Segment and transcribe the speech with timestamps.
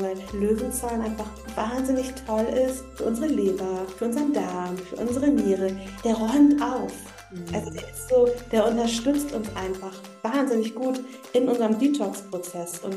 [0.00, 5.76] weil Löwenzahn einfach wahnsinnig toll ist für unsere Leber, für unseren Darm, für unsere Niere.
[6.04, 6.92] Der räumt auf.
[7.30, 7.54] Mhm.
[7.54, 11.00] Also der ist so, der unterstützt uns einfach wahnsinnig gut
[11.32, 12.80] in unserem Detox-Prozess.
[12.80, 12.96] Und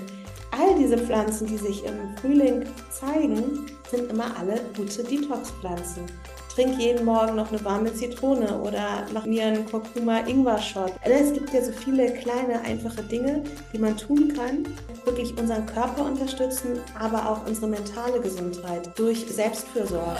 [0.51, 6.05] all diese Pflanzen, die sich im Frühling zeigen, sind immer alle gute Detox-Pflanzen
[6.53, 10.93] trink jeden Morgen noch eine warme Zitrone oder mach mir einen Kurkuma-Ingwer-Shot.
[11.01, 13.43] Es gibt ja so viele kleine, einfache Dinge,
[13.73, 14.67] die man tun kann,
[15.05, 20.19] wirklich unseren Körper unterstützen, aber auch unsere mentale Gesundheit durch Selbstfürsorge.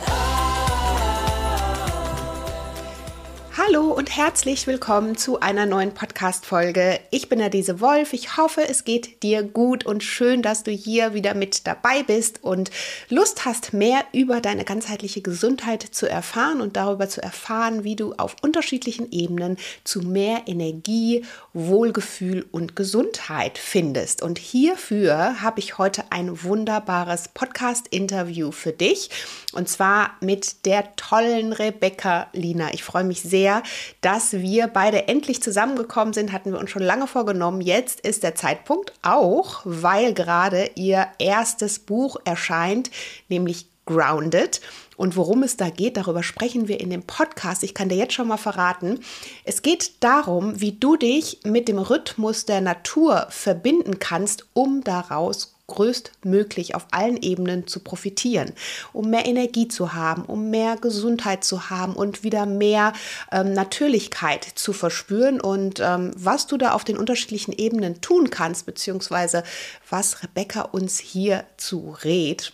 [3.66, 7.00] Hallo und herzlich willkommen zu einer neuen Podcast-Folge.
[7.12, 8.12] Ich bin Adese Wolf.
[8.12, 12.44] Ich hoffe, es geht dir gut und schön, dass du hier wieder mit dabei bist
[12.44, 12.72] und
[13.08, 18.14] Lust hast, mehr über deine ganzheitliche Gesundheit zu erfahren und darüber zu erfahren, wie du
[18.18, 24.24] auf unterschiedlichen Ebenen zu mehr Energie, Wohlgefühl und Gesundheit findest.
[24.24, 29.10] Und hierfür habe ich heute ein wunderbares Podcast-Interview für dich
[29.54, 32.74] und zwar mit der tollen Rebecca Lina.
[32.74, 33.64] Ich freue mich sehr sehr,
[34.02, 36.32] dass wir beide endlich zusammengekommen sind.
[36.32, 37.62] Hatten wir uns schon lange vorgenommen.
[37.62, 42.90] Jetzt ist der Zeitpunkt auch, weil gerade ihr erstes Buch erscheint,
[43.30, 44.62] nämlich Grounded.
[44.96, 47.64] Und worum es da geht, darüber sprechen wir in dem Podcast.
[47.64, 49.02] Ich kann dir jetzt schon mal verraten.
[49.44, 55.56] Es geht darum, wie du dich mit dem Rhythmus der Natur verbinden kannst, um daraus
[55.74, 58.54] größtmöglich auf allen Ebenen zu profitieren,
[58.94, 62.94] um mehr Energie zu haben, um mehr Gesundheit zu haben und wieder mehr
[63.32, 65.42] ähm, Natürlichkeit zu verspüren.
[65.42, 69.44] Und ähm, was du da auf den unterschiedlichen Ebenen tun kannst, beziehungsweise
[69.90, 72.54] was Rebecca uns hier zu rät,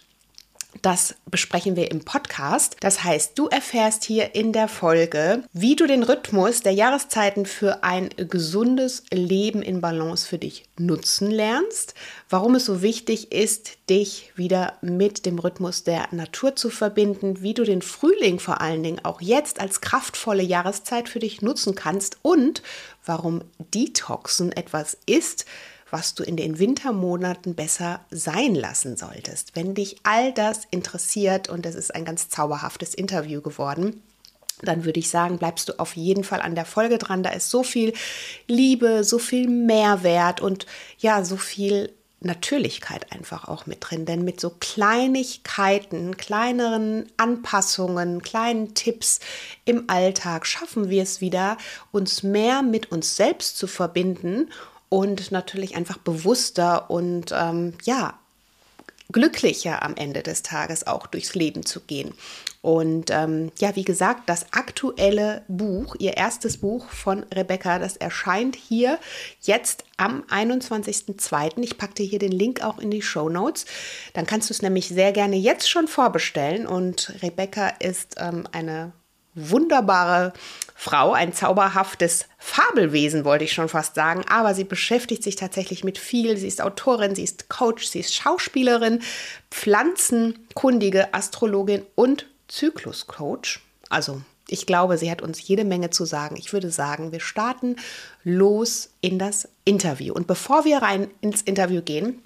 [0.82, 2.78] das besprechen wir im Podcast.
[2.80, 7.84] Das heißt, du erfährst hier in der Folge, wie du den Rhythmus der Jahreszeiten für
[7.84, 11.96] ein gesundes Leben in Balance für dich nutzen lernst,
[12.30, 17.54] warum es so wichtig ist, dich wieder mit dem Rhythmus der Natur zu verbinden, wie
[17.54, 22.18] du den Frühling vor allen Dingen auch jetzt als kraftvolle Jahreszeit für dich nutzen kannst
[22.22, 22.62] und
[23.06, 23.42] warum
[23.74, 25.46] Detoxen etwas ist,
[25.92, 29.56] was du in den Wintermonaten besser sein lassen solltest.
[29.56, 34.02] Wenn dich all das interessiert und es ist ein ganz zauberhaftes Interview geworden,
[34.62, 37.24] dann würde ich sagen, bleibst du auf jeden Fall an der Folge dran.
[37.24, 37.94] Da ist so viel
[38.48, 40.66] Liebe, so viel Mehrwert und
[40.98, 44.06] ja, so viel Natürlichkeit einfach auch mit drin.
[44.06, 49.20] Denn mit so Kleinigkeiten, kleineren Anpassungen, kleinen Tipps
[49.64, 51.58] im Alltag schaffen wir es wieder,
[51.92, 54.50] uns mehr mit uns selbst zu verbinden
[54.90, 58.20] und natürlich einfach bewusster und ähm, ja,
[59.12, 62.14] glücklicher am Ende des Tages auch durchs Leben zu gehen.
[62.62, 68.56] Und ähm, ja, wie gesagt, das aktuelle Buch, ihr erstes Buch von Rebecca, das erscheint
[68.56, 69.00] hier
[69.42, 71.64] jetzt am 21.02.
[71.64, 73.66] Ich packe dir hier den Link auch in die Show Notes.
[74.14, 76.68] Dann kannst du es nämlich sehr gerne jetzt schon vorbestellen.
[76.68, 78.92] Und Rebecca ist ähm, eine
[79.36, 80.34] wunderbare
[80.76, 85.98] Frau, ein zauberhaftes Fabelwesen, wollte ich schon fast sagen, aber sie beschäftigt sich tatsächlich mit
[85.98, 86.38] viel.
[86.38, 89.02] Sie ist Autorin, sie ist Coach, sie ist Schauspielerin,
[89.52, 93.60] Pflanzenkundige, Astrologin und Zykluscoach.
[93.90, 96.36] Also ich glaube, sie hat uns jede Menge zu sagen.
[96.38, 97.76] Ich würde sagen, wir starten
[98.24, 100.14] los in das Interview.
[100.14, 102.22] Und bevor wir rein ins Interview gehen,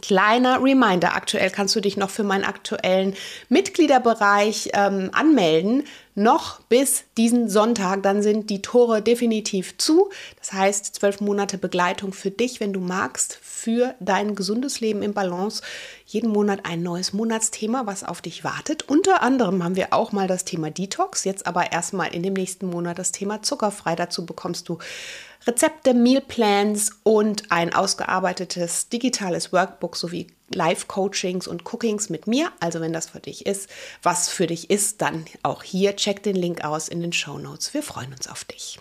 [0.00, 3.14] Kleiner Reminder, aktuell kannst du dich noch für meinen aktuellen
[3.50, 5.84] Mitgliederbereich ähm, anmelden.
[6.14, 10.10] Noch bis diesen Sonntag, dann sind die Tore definitiv zu.
[10.38, 15.14] Das heißt, zwölf Monate Begleitung für dich, wenn du magst, für dein gesundes Leben im
[15.14, 15.62] Balance.
[16.04, 18.88] Jeden Monat ein neues Monatsthema, was auf dich wartet.
[18.88, 22.66] Unter anderem haben wir auch mal das Thema Detox, jetzt aber erstmal in dem nächsten
[22.66, 23.94] Monat das Thema Zuckerfrei.
[23.94, 24.78] Dazu bekommst du
[25.46, 32.52] Rezepte, Mealplans und ein ausgearbeitetes digitales Workbook sowie Live-Coachings und Cookings mit mir.
[32.60, 33.68] Also wenn das für dich ist,
[34.02, 37.74] was für dich ist, dann auch hier check den Link aus in den Show Notes.
[37.74, 38.78] Wir freuen uns auf dich.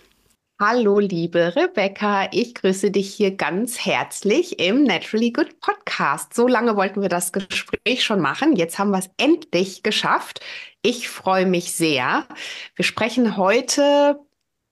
[0.60, 2.28] Hallo, liebe Rebecca.
[2.32, 6.36] Ich grüße dich hier ganz herzlich im Naturally Good Podcast.
[6.36, 8.56] So lange wollten wir das Gespräch schon machen.
[8.56, 10.40] Jetzt haben wir es endlich geschafft.
[10.84, 12.28] Ich freue mich sehr.
[12.76, 14.20] Wir sprechen heute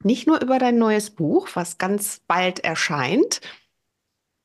[0.03, 3.41] nicht nur über dein neues Buch, was ganz bald erscheint,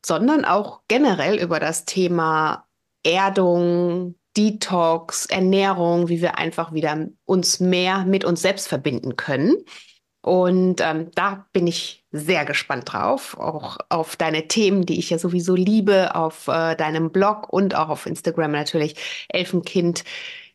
[0.04, 2.66] sondern auch generell über das Thema
[3.04, 9.56] Erdung, Detox, Ernährung, wie wir einfach wieder uns mehr mit uns selbst verbinden können.
[10.22, 15.18] Und ähm, da bin ich sehr gespannt drauf, auch auf deine Themen, die ich ja
[15.18, 19.26] sowieso liebe, auf äh, deinem Blog und auch auf Instagram natürlich.
[19.28, 20.02] Elfenkind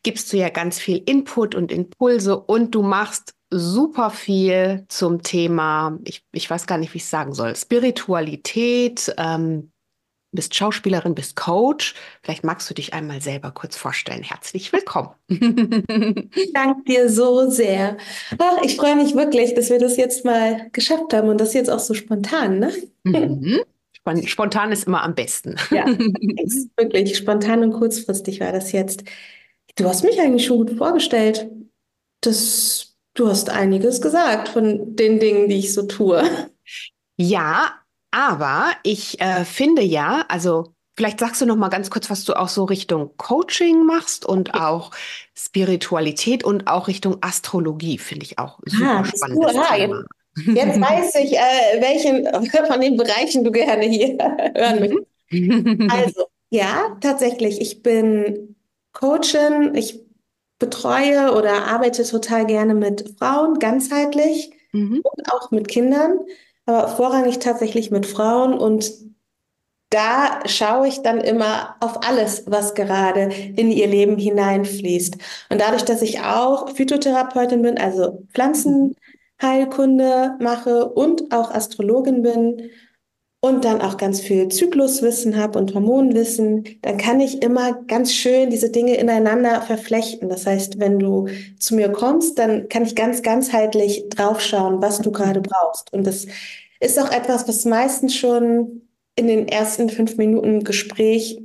[0.02, 5.98] gibst du ja ganz viel Input und Impulse und du machst super viel zum Thema,
[6.04, 9.72] ich, ich weiß gar nicht, wie ich es sagen soll, Spiritualität, ähm,
[10.32, 11.94] bist Schauspielerin, bist Coach.
[12.22, 14.22] Vielleicht magst du dich einmal selber kurz vorstellen.
[14.22, 15.10] Herzlich willkommen.
[15.28, 17.96] Ich danke dir so sehr.
[18.38, 21.68] Ach, ich freue mich wirklich, dass wir das jetzt mal geschafft haben und das jetzt
[21.68, 22.72] auch so spontan, ne?
[23.04, 23.60] Mhm.
[24.24, 25.56] Spontan ist immer am besten.
[25.70, 25.86] Ja,
[26.76, 29.04] wirklich spontan und kurzfristig war das jetzt.
[29.76, 31.48] Du hast mich eigentlich schon gut vorgestellt.
[32.22, 36.22] Das, du hast einiges gesagt von den Dingen, die ich so tue.
[37.16, 37.72] Ja,
[38.10, 42.34] aber ich äh, finde ja, also vielleicht sagst du noch mal ganz kurz, was du
[42.34, 44.90] auch so Richtung Coaching machst und auch
[45.36, 49.44] Spiritualität und auch Richtung Astrologie finde ich auch super ah, spannend.
[49.44, 49.94] Ah, jetzt,
[50.46, 52.26] jetzt, weiß ich, äh, welchen
[52.66, 54.18] von den Bereichen du gerne hier
[54.54, 55.92] hören möchtest.
[55.92, 58.56] Also ja, tatsächlich, ich bin
[58.92, 60.00] Coachin, ich
[60.60, 65.00] betreue oder arbeite total gerne mit Frauen ganzheitlich mhm.
[65.02, 66.20] und auch mit Kindern
[66.70, 68.92] aber vorrangig tatsächlich mit Frauen und
[69.90, 73.22] da schaue ich dann immer auf alles, was gerade
[73.56, 75.16] in ihr Leben hineinfließt.
[75.48, 82.70] Und dadurch, dass ich auch Phytotherapeutin bin, also Pflanzenheilkunde mache und auch Astrologin bin
[83.42, 88.50] und dann auch ganz viel Zykluswissen habe und Hormonwissen, dann kann ich immer ganz schön
[88.50, 90.28] diese Dinge ineinander verflechten.
[90.28, 91.28] Das heißt, wenn du
[91.58, 95.92] zu mir kommst, dann kann ich ganz ganzheitlich draufschauen, was du gerade brauchst.
[95.92, 96.26] Und das
[96.80, 98.82] ist auch etwas, was meistens schon
[99.16, 101.40] in den ersten fünf Minuten Gespräch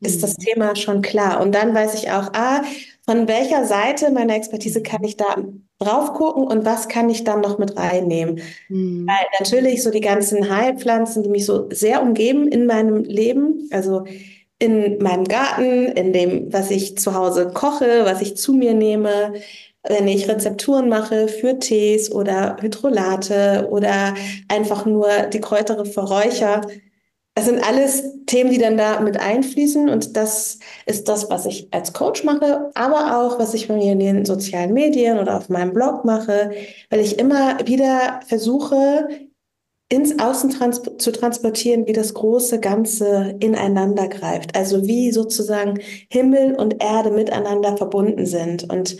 [0.00, 0.42] ist das mhm.
[0.42, 1.40] Thema schon klar.
[1.40, 2.62] Und dann weiß ich auch, ah,
[3.04, 5.36] von welcher Seite meiner Expertise kann ich da
[5.78, 8.40] drauf gucken und was kann ich dann noch mit reinnehmen?
[8.68, 9.06] Mhm.
[9.06, 14.04] Weil natürlich so die ganzen Heilpflanzen, die mich so sehr umgeben in meinem Leben, also
[14.58, 19.34] in meinem Garten, in dem, was ich zu Hause koche, was ich zu mir nehme,
[19.84, 24.14] wenn ich Rezepturen mache für Tees oder Hydrolate oder
[24.48, 26.62] einfach nur die Kräutere verräucher.
[27.38, 31.68] Das sind alles Themen, die dann da mit einfließen und das ist das, was ich
[31.70, 35.48] als Coach mache, aber auch, was ich bei mir in den sozialen Medien oder auf
[35.48, 36.50] meinem Blog mache,
[36.90, 39.06] weil ich immer wieder versuche,
[39.88, 44.56] ins Außen trans zu transportieren, wie das große Ganze ineinander greift.
[44.56, 45.78] Also wie sozusagen
[46.10, 48.68] Himmel und Erde miteinander verbunden sind.
[48.68, 48.96] Und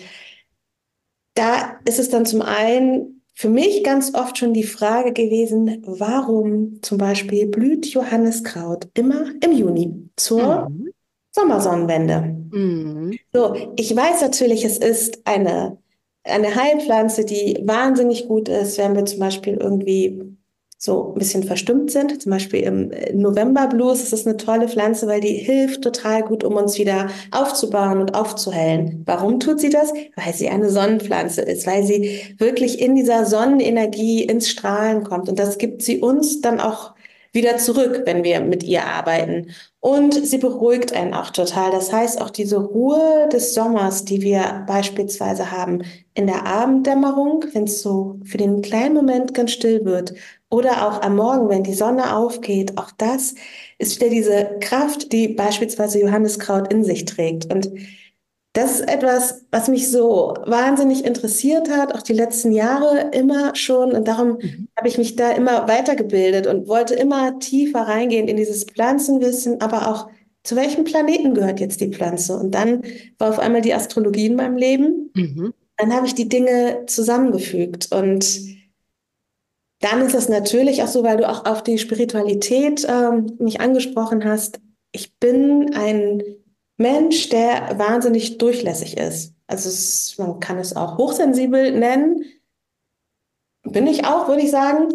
[1.34, 6.82] da ist es dann zum einen für mich ganz oft schon die Frage gewesen, warum
[6.82, 10.90] zum Beispiel blüht Johanniskraut immer im Juni zur mhm.
[11.31, 12.37] Sommersonnenwende.
[12.50, 13.17] Mhm.
[13.32, 15.79] So, ich weiß natürlich, es ist eine,
[16.25, 20.37] eine Heilpflanze, die wahnsinnig gut ist, wenn wir zum Beispiel irgendwie
[20.81, 22.23] so ein bisschen verstimmt sind.
[22.23, 26.45] Zum Beispiel im November Blues ist es eine tolle Pflanze, weil die hilft total gut,
[26.45, 29.03] um uns wieder aufzubauen und aufzuhellen.
[29.05, 29.93] Warum tut sie das?
[30.15, 35.29] Weil sie eine Sonnenpflanze ist, weil sie wirklich in dieser Sonnenenergie ins Strahlen kommt.
[35.29, 36.95] Und das gibt sie uns dann auch
[37.33, 39.49] wieder zurück, wenn wir mit ihr arbeiten.
[39.81, 41.71] Und sie beruhigt einen auch total.
[41.71, 45.83] Das heißt, auch diese Ruhe des Sommers, die wir beispielsweise haben
[46.15, 50.15] in der Abenddämmerung, wenn es so für den kleinen Moment ganz still wird,
[50.50, 53.35] oder auch am Morgen, wenn die Sonne aufgeht, auch das
[53.79, 57.53] ist wieder diese Kraft, die beispielsweise Johanniskraut in sich trägt.
[57.53, 57.71] Und
[58.55, 63.93] das ist etwas, was mich so wahnsinnig interessiert hat, auch die letzten Jahre immer schon.
[63.93, 64.69] Und darum mhm.
[64.77, 69.89] habe ich mich da immer weitergebildet und wollte immer tiefer reingehen in dieses Pflanzenwissen, aber
[69.89, 70.09] auch
[70.44, 72.37] zu welchem Planeten gehört jetzt die Pflanze?
[72.37, 72.83] Und dann
[73.19, 75.11] war auf einmal die Astrologie in meinem Leben.
[75.15, 75.53] Mhm.
[75.77, 78.57] Dann habe ich die Dinge zusammengefügt und
[79.81, 84.25] dann ist es natürlich auch so, weil du auch auf die Spiritualität ähm, mich angesprochen
[84.25, 84.61] hast.
[84.93, 86.23] Ich bin ein
[86.77, 89.35] Mensch, der wahnsinnig durchlässig ist.
[89.47, 92.25] Also es, man kann es auch hochsensibel nennen.
[93.63, 94.93] Bin ich auch, würde ich sagen.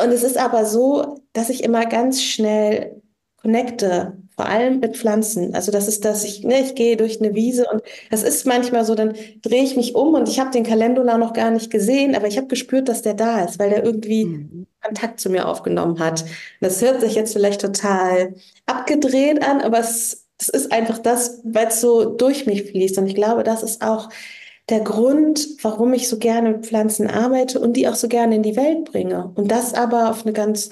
[0.00, 3.02] Und es ist aber so, dass ich immer ganz schnell
[3.36, 5.54] connecte vor allem mit Pflanzen.
[5.54, 8.86] Also das ist das, ich, ne, ich gehe durch eine Wiese und das ist manchmal
[8.86, 12.14] so, dann drehe ich mich um und ich habe den Kalendula noch gar nicht gesehen,
[12.14, 14.66] aber ich habe gespürt, dass der da ist, weil der irgendwie mhm.
[14.80, 16.24] Kontakt zu mir aufgenommen hat.
[16.62, 21.66] Das hört sich jetzt vielleicht total abgedreht an, aber es, es ist einfach das, weil
[21.66, 22.96] es so durch mich fließt.
[22.96, 24.08] Und ich glaube, das ist auch
[24.70, 28.42] der Grund, warum ich so gerne mit Pflanzen arbeite und die auch so gerne in
[28.42, 29.32] die Welt bringe.
[29.34, 30.70] Und das aber auf eine ganz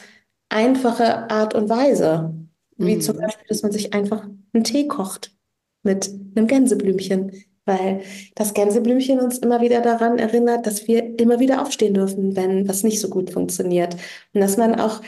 [0.48, 2.32] einfache Art und Weise.
[2.78, 3.00] Wie mhm.
[3.00, 5.34] zum Beispiel, dass man sich einfach einen Tee kocht
[5.82, 7.32] mit einem Gänseblümchen,
[7.64, 8.00] weil
[8.34, 12.84] das Gänseblümchen uns immer wieder daran erinnert, dass wir immer wieder aufstehen dürfen, wenn was
[12.84, 13.94] nicht so gut funktioniert.
[14.32, 15.02] Und dass man auch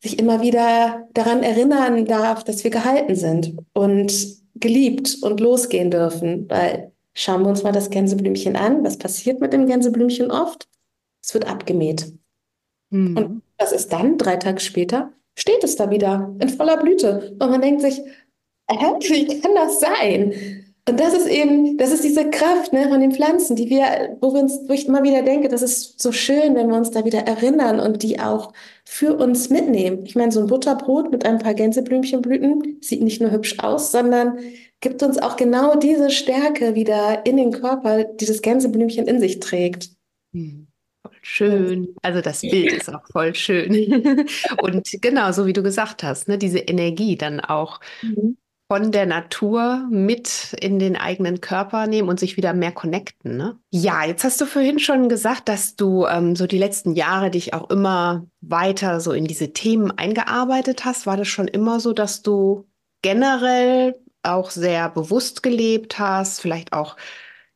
[0.00, 4.12] sich immer wieder daran erinnern darf, dass wir gehalten sind und
[4.54, 6.48] geliebt und losgehen dürfen.
[6.48, 8.84] Weil schauen wir uns mal das Gänseblümchen an.
[8.84, 10.68] Was passiert mit dem Gänseblümchen oft?
[11.22, 12.12] Es wird abgemäht.
[12.90, 13.16] Mhm.
[13.16, 15.12] Und was ist dann, drei Tage später?
[15.36, 17.36] Steht es da wieder in voller Blüte.
[17.38, 18.00] Und man denkt sich,
[18.70, 20.64] hä, wie kann das sein?
[20.86, 24.34] Und das ist eben, das ist diese Kraft ne, von den Pflanzen, die wir, wo
[24.34, 27.20] wir uns, ich immer wieder denke, das ist so schön, wenn wir uns da wieder
[27.20, 28.52] erinnern und die auch
[28.84, 30.04] für uns mitnehmen.
[30.04, 34.38] Ich meine, so ein Butterbrot mit ein paar Gänseblümchenblüten sieht nicht nur hübsch aus, sondern
[34.80, 39.40] gibt uns auch genau diese Stärke wieder in den Körper, die das Gänseblümchen in sich
[39.40, 39.88] trägt.
[40.34, 40.66] Hm.
[41.24, 41.94] Schön.
[42.02, 43.72] Also das Bild ist auch voll schön.
[44.60, 48.36] Und genau, so wie du gesagt hast, ne, diese Energie dann auch mhm
[48.74, 53.36] von der Natur mit in den eigenen Körper nehmen und sich wieder mehr connecten.
[53.36, 53.58] Ne?
[53.70, 57.52] Ja, jetzt hast du vorhin schon gesagt, dass du ähm, so die letzten Jahre dich
[57.52, 61.06] auch immer weiter so in diese Themen eingearbeitet hast.
[61.06, 62.66] War das schon immer so, dass du
[63.02, 66.96] generell auch sehr bewusst gelebt hast, vielleicht auch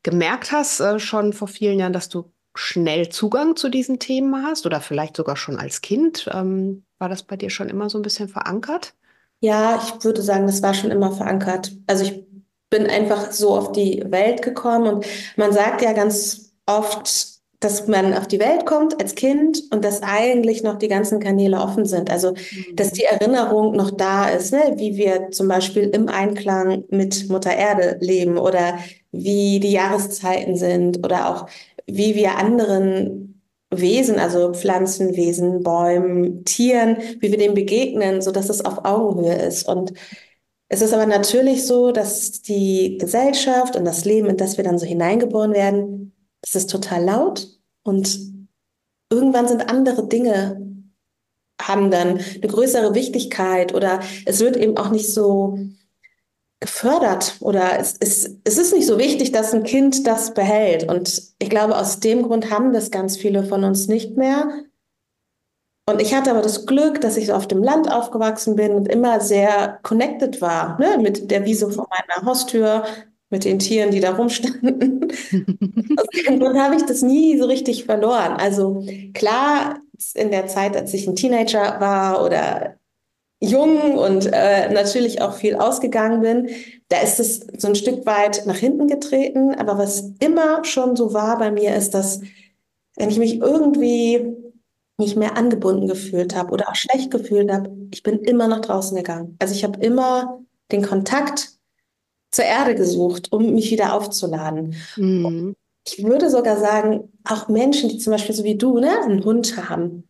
[0.02, 4.66] gemerkt hast äh, schon vor vielen Jahren, dass du schnell Zugang zu diesen Themen hast
[4.66, 6.28] oder vielleicht sogar schon als Kind?
[6.32, 8.94] Ähm, war das bei dir schon immer so ein bisschen verankert?
[9.40, 11.72] Ja, ich würde sagen, das war schon immer verankert.
[11.86, 12.26] Also ich
[12.70, 18.14] bin einfach so auf die Welt gekommen und man sagt ja ganz oft, dass man
[18.14, 22.10] auf die Welt kommt als Kind und dass eigentlich noch die ganzen Kanäle offen sind.
[22.10, 22.34] Also,
[22.74, 24.74] dass die Erinnerung noch da ist, ne?
[24.76, 28.78] wie wir zum Beispiel im Einklang mit Mutter Erde leben oder
[29.10, 31.48] wie die Jahreszeiten sind oder auch
[31.86, 38.64] wie wir anderen Wesen, also Pflanzenwesen, Bäumen, Tieren, wie wir dem begegnen, so dass es
[38.64, 39.68] auf Augenhöhe ist.
[39.68, 39.92] Und
[40.68, 44.78] es ist aber natürlich so, dass die Gesellschaft und das Leben, in das wir dann
[44.78, 47.48] so hineingeboren werden, das ist total laut
[47.82, 48.18] und
[49.10, 50.64] irgendwann sind andere Dinge
[51.60, 55.58] haben dann eine größere Wichtigkeit oder es wird eben auch nicht so
[56.60, 60.88] gefördert oder es, es, es ist nicht so wichtig, dass ein Kind das behält.
[60.88, 64.64] Und ich glaube, aus dem Grund haben das ganz viele von uns nicht mehr.
[65.88, 69.20] Und ich hatte aber das Glück, dass ich auf dem Land aufgewachsen bin und immer
[69.20, 70.98] sehr connected war, ne?
[70.98, 72.84] mit der Wiese vor meiner Haustür,
[73.30, 75.04] mit den Tieren, die da rumstanden.
[75.96, 78.32] Aus dem Grund habe ich das nie so richtig verloren.
[78.32, 79.80] Also klar,
[80.14, 82.76] in der Zeit, als ich ein Teenager war oder
[83.40, 86.48] jung und äh, natürlich auch viel ausgegangen bin,
[86.88, 89.54] da ist es so ein Stück weit nach hinten getreten.
[89.54, 92.20] Aber was immer schon so war bei mir, ist, dass
[92.96, 94.34] wenn ich mich irgendwie
[94.98, 98.96] nicht mehr angebunden gefühlt habe oder auch schlecht gefühlt habe, ich bin immer nach draußen
[98.96, 99.36] gegangen.
[99.38, 100.40] Also ich habe immer
[100.72, 101.57] den Kontakt
[102.30, 104.76] zur Erde gesucht, um mich wieder aufzuladen.
[104.96, 105.54] Mhm.
[105.86, 109.56] Ich würde sogar sagen, auch Menschen, die zum Beispiel so wie du, ne, einen Hund
[109.56, 110.04] haben,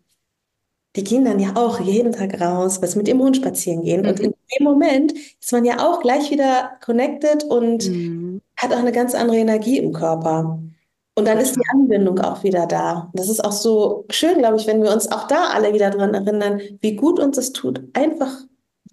[0.97, 4.03] die gehen dann ja auch jeden Tag raus, was mit dem Hund spazieren gehen.
[4.03, 4.09] Mhm.
[4.09, 8.41] Und in dem Moment ist man ja auch gleich wieder connected und mhm.
[8.57, 10.59] hat auch eine ganz andere Energie im Körper.
[11.15, 13.11] Und dann ist die Anbindung auch wieder da.
[13.13, 16.15] Das ist auch so schön, glaube ich, wenn wir uns auch da alle wieder daran
[16.15, 18.33] erinnern, wie gut uns es tut, einfach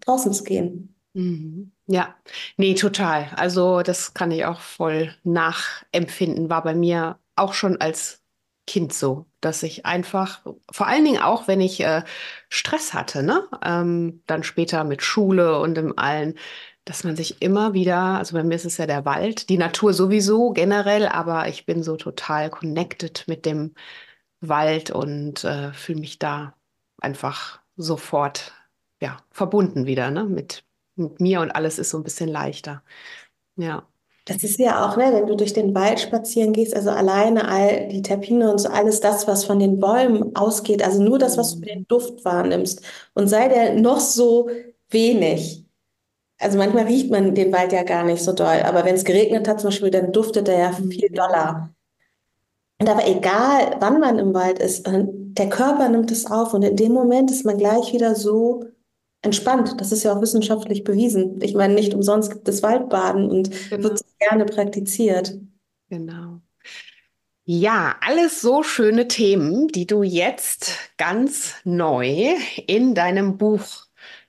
[0.02, 0.96] draußen zu gehen.
[1.14, 1.72] Mhm.
[1.88, 2.16] Ja,
[2.58, 3.30] nee, total.
[3.36, 6.50] Also das kann ich auch voll nachempfinden.
[6.50, 8.24] War bei mir auch schon als
[8.66, 12.04] Kind so, dass ich einfach, vor allen Dingen auch, wenn ich äh,
[12.50, 13.48] Stress hatte, ne?
[13.64, 16.36] Ähm, dann später mit Schule und im allen,
[16.86, 19.94] dass man sich immer wieder, also bei mir ist es ja der Wald, die Natur
[19.94, 23.76] sowieso generell, aber ich bin so total connected mit dem
[24.42, 26.56] Wald und äh, fühle mich da
[27.02, 28.54] einfach sofort
[29.02, 30.26] ja, verbunden wieder, ne?
[30.26, 30.65] Mit,
[30.96, 32.84] mit mir und alles ist so ein bisschen leichter.
[33.56, 33.88] Ja.
[34.26, 37.88] Das ist ja auch, ne, wenn du durch den Wald spazieren gehst, also alleine all
[37.90, 41.54] die Terpine und so alles das, was von den Bäumen ausgeht, also nur das, was
[41.54, 42.82] du mit dem Duft wahrnimmst
[43.14, 44.50] und sei der noch so
[44.90, 45.64] wenig.
[46.40, 49.48] Also manchmal riecht man den Wald ja gar nicht so doll, aber wenn es geregnet
[49.48, 51.70] hat zum Beispiel, dann duftet er ja viel doller.
[52.80, 56.76] Und aber egal, wann man im Wald ist, der Körper nimmt es auf und in
[56.76, 58.66] dem Moment ist man gleich wieder so
[59.26, 59.76] entspannt.
[59.80, 61.42] Das ist ja auch wissenschaftlich bewiesen.
[61.42, 63.84] Ich meine, nicht umsonst gibt es Waldbaden und genau.
[63.84, 65.38] wird gerne praktiziert.
[65.90, 66.40] Genau.
[67.44, 72.34] Ja, alles so schöne Themen, die du jetzt ganz neu
[72.66, 73.86] in deinem Buch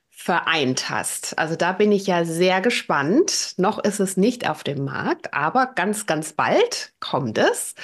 [0.09, 1.39] vereint hast.
[1.39, 3.53] Also da bin ich ja sehr gespannt.
[3.57, 7.75] Noch ist es nicht auf dem Markt, aber ganz, ganz bald kommt es.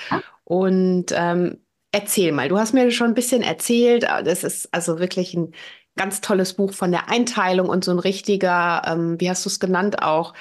[0.43, 5.33] Und ähm, erzähl mal, du hast mir schon ein bisschen erzählt, das ist also wirklich
[5.33, 5.53] ein
[5.95, 9.59] ganz tolles Buch von der Einteilung und so ein richtiger, ähm, wie hast du es
[9.59, 10.33] genannt, auch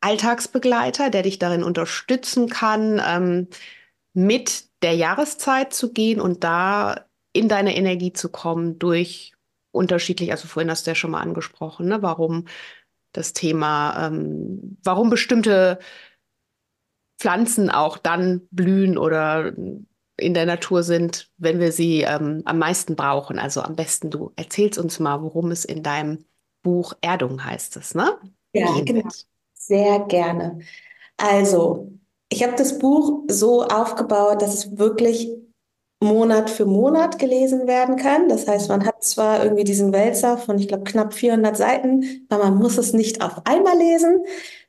[0.00, 3.48] Alltagsbegleiter, der dich darin unterstützen kann, ähm,
[4.12, 9.34] mit der Jahreszeit zu gehen und da in deine Energie zu kommen durch
[9.72, 12.46] unterschiedlich, also vorhin hast du ja schon mal angesprochen, ne, warum
[13.12, 15.78] das Thema, ähm, warum bestimmte
[17.18, 19.52] Pflanzen auch dann blühen oder
[20.16, 23.38] in der Natur sind, wenn wir sie ähm, am meisten brauchen.
[23.38, 26.24] Also am besten du erzählst uns mal, worum es in deinem
[26.62, 28.18] Buch Erdung heißt es, ne?
[28.52, 29.08] Ja, genau.
[29.54, 30.60] Sehr gerne.
[31.16, 31.92] Also,
[32.28, 35.30] ich habe das Buch so aufgebaut, dass es wirklich
[36.00, 38.28] Monat für Monat gelesen werden kann.
[38.28, 42.44] Das heißt, man hat zwar irgendwie diesen Wälzer von, ich glaube, knapp 400 Seiten, aber
[42.44, 44.20] man muss es nicht auf einmal lesen,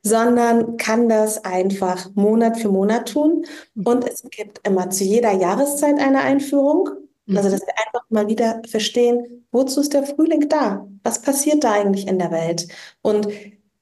[0.02, 3.44] sondern kann das einfach Monat für Monat tun.
[3.84, 6.90] Und es gibt immer zu jeder Jahreszeit eine Einführung.
[7.30, 10.88] Also, dass wir einfach mal wieder verstehen, wozu ist der Frühling da?
[11.02, 12.68] Was passiert da eigentlich in der Welt?
[13.02, 13.28] Und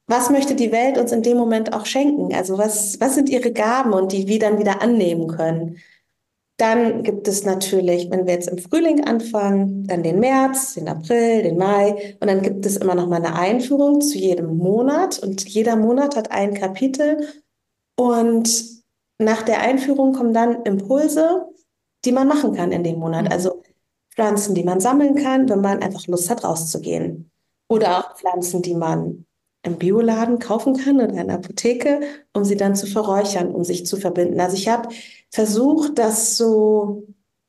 [0.08, 2.34] was möchte die Welt uns in dem Moment auch schenken?
[2.34, 5.78] Also was, was sind ihre Gaben und die wir dann wieder annehmen können?
[6.58, 11.42] Dann gibt es natürlich, wenn wir jetzt im Frühling anfangen, dann den März, den April,
[11.42, 15.46] den Mai und dann gibt es immer noch mal eine Einführung zu jedem Monat und
[15.46, 17.28] jeder Monat hat ein Kapitel
[17.98, 18.76] und
[19.18, 21.46] nach der Einführung kommen dann Impulse,
[22.04, 23.24] die man machen kann in dem Monat.
[23.24, 23.32] Mhm.
[23.32, 23.62] Also
[24.14, 27.30] Pflanzen, die man sammeln kann, wenn man einfach Lust hat, rauszugehen.
[27.68, 29.26] Oder auch Pflanzen, die man
[29.62, 32.00] im Bioladen kaufen kann oder in der Apotheke,
[32.32, 34.38] um sie dann zu verräuchern, um sich zu verbinden.
[34.40, 34.88] Also ich habe
[35.32, 37.06] versucht, das so,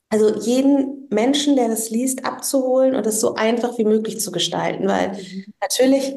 [0.10, 4.88] also jeden Menschen, der das liest, abzuholen und es so einfach wie möglich zu gestalten,
[4.88, 5.46] weil mhm.
[5.62, 6.16] natürlich,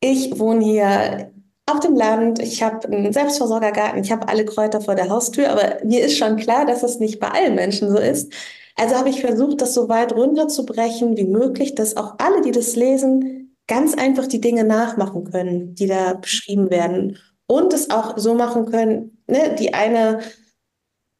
[0.00, 1.32] ich wohne hier
[1.66, 5.84] auf dem Land, ich habe einen Selbstversorgergarten, ich habe alle Kräuter vor der Haustür, aber
[5.84, 8.32] mir ist schon klar, dass es nicht bei allen Menschen so ist.
[8.76, 12.76] Also habe ich versucht, das so weit runterzubrechen wie möglich, dass auch alle, die das
[12.76, 17.18] lesen, ganz einfach die Dinge nachmachen können, die da beschrieben werden.
[17.48, 20.20] Und es auch so machen können, ne, die eine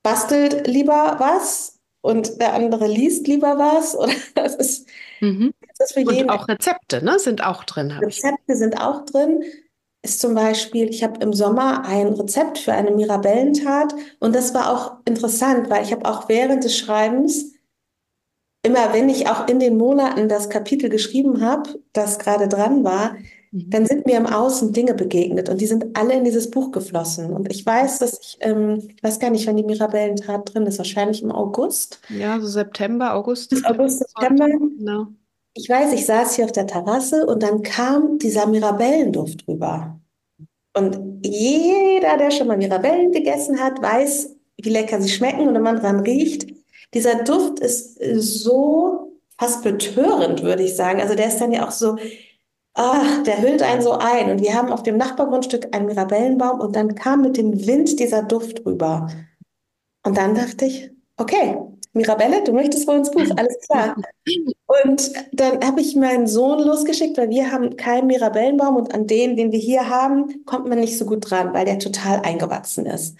[0.06, 3.96] bastelt lieber was und der andere liest lieber was.
[3.96, 4.88] Oder das ist,
[5.20, 5.52] mhm.
[5.76, 6.30] das ist für jeden.
[6.30, 7.90] Und auch Rezepte ne, sind auch drin.
[7.90, 8.58] Rezepte ich.
[8.58, 9.42] sind auch drin.
[10.02, 14.72] Ist zum Beispiel, ich habe im Sommer ein Rezept für eine Mirabellentat und das war
[14.72, 17.54] auch interessant, weil ich habe auch während des Schreibens
[18.62, 23.16] immer, wenn ich auch in den Monaten das Kapitel geschrieben habe, das gerade dran war,
[23.52, 23.70] Mhm.
[23.70, 27.32] dann sind mir im Außen Dinge begegnet und die sind alle in dieses Buch geflossen.
[27.32, 30.78] Und ich weiß, dass ich, ähm, ich weiß gar nicht, wann die Mirabellentat drin ist,
[30.78, 32.00] wahrscheinlich im August.
[32.08, 33.54] Ja, so September, August.
[33.66, 34.48] August, September.
[34.48, 35.06] Genau.
[35.54, 39.98] Ich weiß, ich saß hier auf der Terrasse und dann kam dieser Mirabellenduft rüber.
[40.74, 45.62] Und jeder, der schon mal Mirabellen gegessen hat, weiß, wie lecker sie schmecken und wenn
[45.62, 46.46] man dran riecht.
[46.92, 51.00] Dieser Duft ist so fast betörend, würde ich sagen.
[51.00, 51.96] Also der ist dann ja auch so
[52.76, 54.30] ach, der hüllt einen so ein.
[54.30, 58.22] Und wir haben auf dem Nachbargrundstück einen Mirabellenbaum und dann kam mit dem Wind dieser
[58.22, 59.08] Duft rüber.
[60.04, 61.56] Und dann dachte ich, okay,
[61.94, 63.96] Mirabelle, du möchtest wohl ins Buch, alles klar.
[64.84, 69.36] Und dann habe ich meinen Sohn losgeschickt, weil wir haben keinen Mirabellenbaum und an den,
[69.36, 73.16] den wir hier haben, kommt man nicht so gut dran, weil der total eingewachsen ist.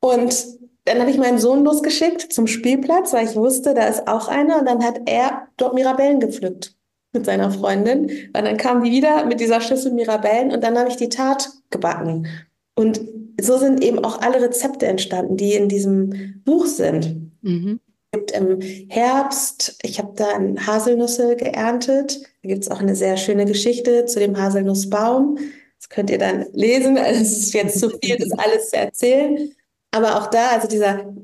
[0.00, 0.46] Und
[0.86, 4.60] dann habe ich meinen Sohn losgeschickt zum Spielplatz, weil ich wusste, da ist auch einer.
[4.60, 6.75] Und dann hat er dort Mirabellen gepflückt
[7.12, 8.04] mit seiner Freundin.
[8.04, 11.50] Und dann kam die wieder mit dieser Schüssel Mirabellen und dann habe ich die Tat
[11.70, 12.26] gebacken.
[12.74, 13.00] Und
[13.40, 17.32] so sind eben auch alle Rezepte entstanden, die in diesem Buch sind.
[17.42, 17.80] Mhm.
[18.12, 22.20] Es gibt im Herbst, ich habe da Haselnüsse geerntet.
[22.42, 25.38] Da gibt es auch eine sehr schöne Geschichte zu dem Haselnussbaum.
[25.78, 26.96] Das könnt ihr dann lesen.
[27.06, 29.50] Es ist jetzt zu viel, das alles zu erzählen.
[29.90, 31.14] Aber auch da, also dieser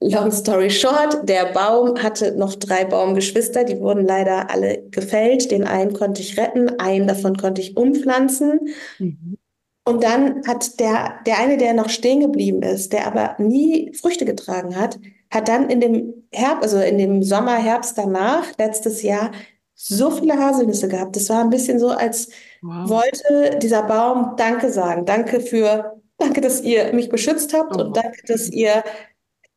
[0.00, 5.50] Long story short, der Baum hatte noch drei Baumgeschwister, die wurden leider alle gefällt.
[5.50, 8.68] Den einen konnte ich retten, einen davon konnte ich umpflanzen.
[8.98, 9.38] Mhm.
[9.84, 14.24] Und dann hat der, der eine, der noch stehen geblieben ist, der aber nie Früchte
[14.24, 19.32] getragen hat, hat dann in dem Herbst, also in dem Sommer, Herbst danach, letztes Jahr,
[19.74, 21.16] so viele Haselnüsse gehabt.
[21.16, 22.28] Das war ein bisschen so, als
[22.62, 22.88] wow.
[22.88, 25.06] wollte dieser Baum Danke sagen.
[25.06, 27.80] Danke für, danke, dass ihr mich beschützt habt oh.
[27.80, 28.84] und danke, dass ihr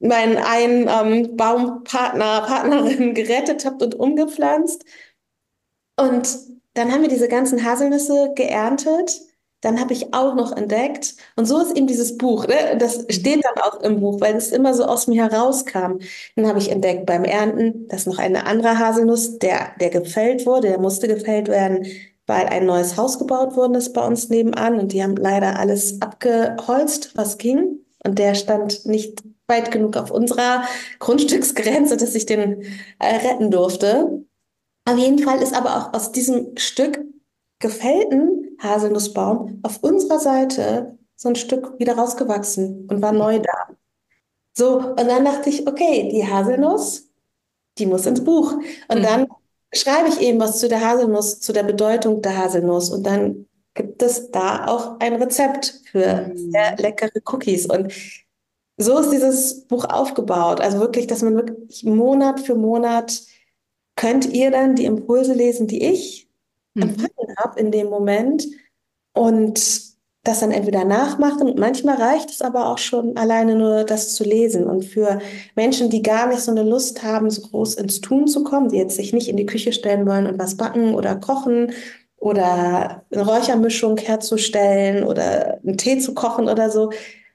[0.02, 4.84] meinen einen ähm, Baumpartner, Partnerin gerettet habt und umgepflanzt.
[5.98, 6.28] Und
[6.74, 9.22] dann haben wir diese ganzen Haselnüsse geerntet.
[9.62, 12.78] Dann habe ich auch noch entdeckt, und so ist eben dieses Buch, ne?
[12.80, 16.00] das steht dann auch im Buch, weil es immer so aus mir herauskam.
[16.36, 20.70] Dann habe ich entdeckt beim Ernten, dass noch eine andere Haselnuss, der, der gefällt wurde,
[20.70, 21.86] der musste gefällt werden,
[22.26, 26.02] weil ein neues Haus gebaut worden ist bei uns nebenan und die haben leider alles
[26.02, 27.86] abgeholzt, was ging.
[28.04, 30.64] Und der stand nicht weit genug auf unserer
[30.98, 32.64] Grundstücksgrenze, dass ich den
[32.98, 34.26] äh, retten durfte.
[34.86, 37.00] Auf jeden Fall ist aber auch aus diesem Stück
[37.60, 43.76] gefällten Haselnussbaum auf unserer Seite so ein Stück wieder rausgewachsen und war neu da.
[44.58, 47.10] So, und dann dachte ich, okay, die Haselnuss,
[47.78, 48.54] die muss ins Buch.
[48.88, 49.04] Und mhm.
[49.04, 49.28] dann
[49.74, 52.90] schreibe ich eben was zu der Haselnuss, zu der Bedeutung der Haselnuss.
[52.90, 56.52] Und dann gibt es da auch ein Rezept für mhm.
[56.52, 57.68] sehr leckere Cookies.
[57.68, 57.94] Und
[58.78, 60.62] so ist dieses Buch aufgebaut.
[60.62, 63.22] Also wirklich, dass man wirklich Monat für Monat
[63.96, 66.28] könnt ihr dann die Impulse lesen, die ich
[66.76, 66.84] Mhm.
[66.84, 68.46] empfangen habe in dem Moment
[69.14, 69.62] und
[70.24, 71.50] das dann entweder nachmachen.
[71.50, 74.66] Und manchmal reicht es aber auch schon alleine nur das zu lesen.
[74.66, 75.20] Und für
[75.56, 78.78] Menschen, die gar nicht so eine Lust haben, so groß ins Tun zu kommen, die
[78.78, 81.74] jetzt sich nicht in die Küche stellen wollen und was backen oder kochen
[82.18, 86.92] oder eine Räuchermischung herzustellen oder einen Tee zu kochen oder so,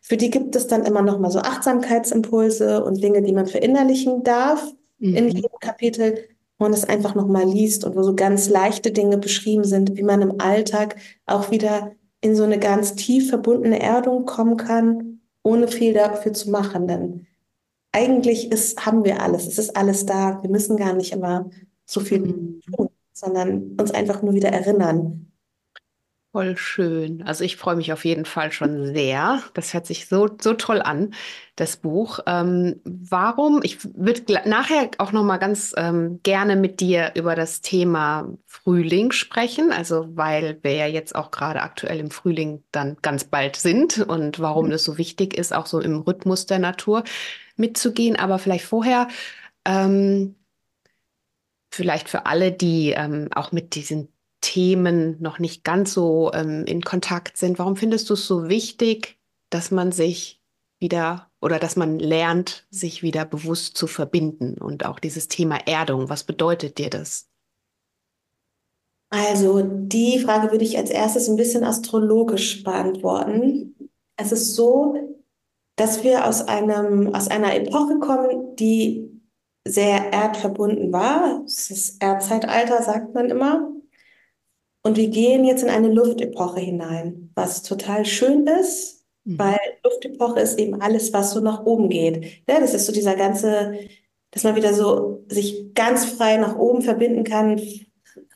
[0.09, 4.23] für die gibt es dann immer noch mal so Achtsamkeitsimpulse und Dinge, die man verinnerlichen
[4.23, 4.63] darf
[5.01, 5.31] in Mhm.
[5.31, 6.19] jedem Kapitel,
[6.59, 9.97] wo man es einfach noch mal liest und wo so ganz leichte Dinge beschrieben sind,
[9.97, 15.21] wie man im Alltag auch wieder in so eine ganz tief verbundene Erdung kommen kann,
[15.43, 16.87] ohne viel dafür zu machen.
[16.87, 17.27] Denn
[17.93, 20.41] eigentlich ist, haben wir alles, es ist alles da.
[20.43, 21.51] Wir müssen gar nicht immer
[21.85, 22.61] so viel Mhm.
[22.75, 25.33] tun, sondern uns einfach nur wieder erinnern.
[26.37, 27.23] Voll schön.
[27.23, 29.43] Also ich freue mich auf jeden Fall schon sehr.
[29.55, 31.15] Das hört sich so, so toll an,
[31.55, 32.19] das Buch.
[32.27, 33.61] Ähm, warum?
[33.63, 39.13] Ich würde nachher auch noch mal ganz ähm, gerne mit dir über das Thema Frühling
[39.13, 39.73] sprechen.
[39.73, 44.39] Also weil wir ja jetzt auch gerade aktuell im Frühling dann ganz bald sind und
[44.39, 47.03] warum es so wichtig ist, auch so im Rhythmus der Natur
[47.57, 48.17] mitzugehen.
[48.17, 49.09] Aber vielleicht vorher.
[49.65, 50.35] Ähm,
[51.73, 54.09] Vielleicht für alle, die ähm, auch mit diesen
[54.47, 57.59] Themen noch nicht ganz so ähm, in Kontakt sind.
[57.59, 59.19] Warum findest du es so wichtig,
[59.51, 60.41] dass man sich
[60.79, 66.09] wieder oder dass man lernt, sich wieder bewusst zu verbinden und auch dieses Thema Erdung?
[66.11, 67.29] Was bedeutet dir das?
[69.11, 73.75] Also die Frage würde ich als erstes ein bisschen astrologisch beantworten.
[74.17, 74.95] Es ist so,
[75.75, 79.11] dass wir aus einem, aus einer Epoche kommen, die
[79.67, 81.41] sehr erdverbunden war.
[81.43, 83.73] Das ist Erdzeitalter, sagt man immer.
[84.87, 89.37] Und wir gehen jetzt in eine Luftepoche hinein, was total schön ist, Mhm.
[89.41, 92.25] weil Luftepoche ist eben alles, was so nach oben geht.
[92.49, 93.75] Ja, das ist so dieser ganze,
[94.31, 97.61] dass man wieder so sich ganz frei nach oben verbinden kann,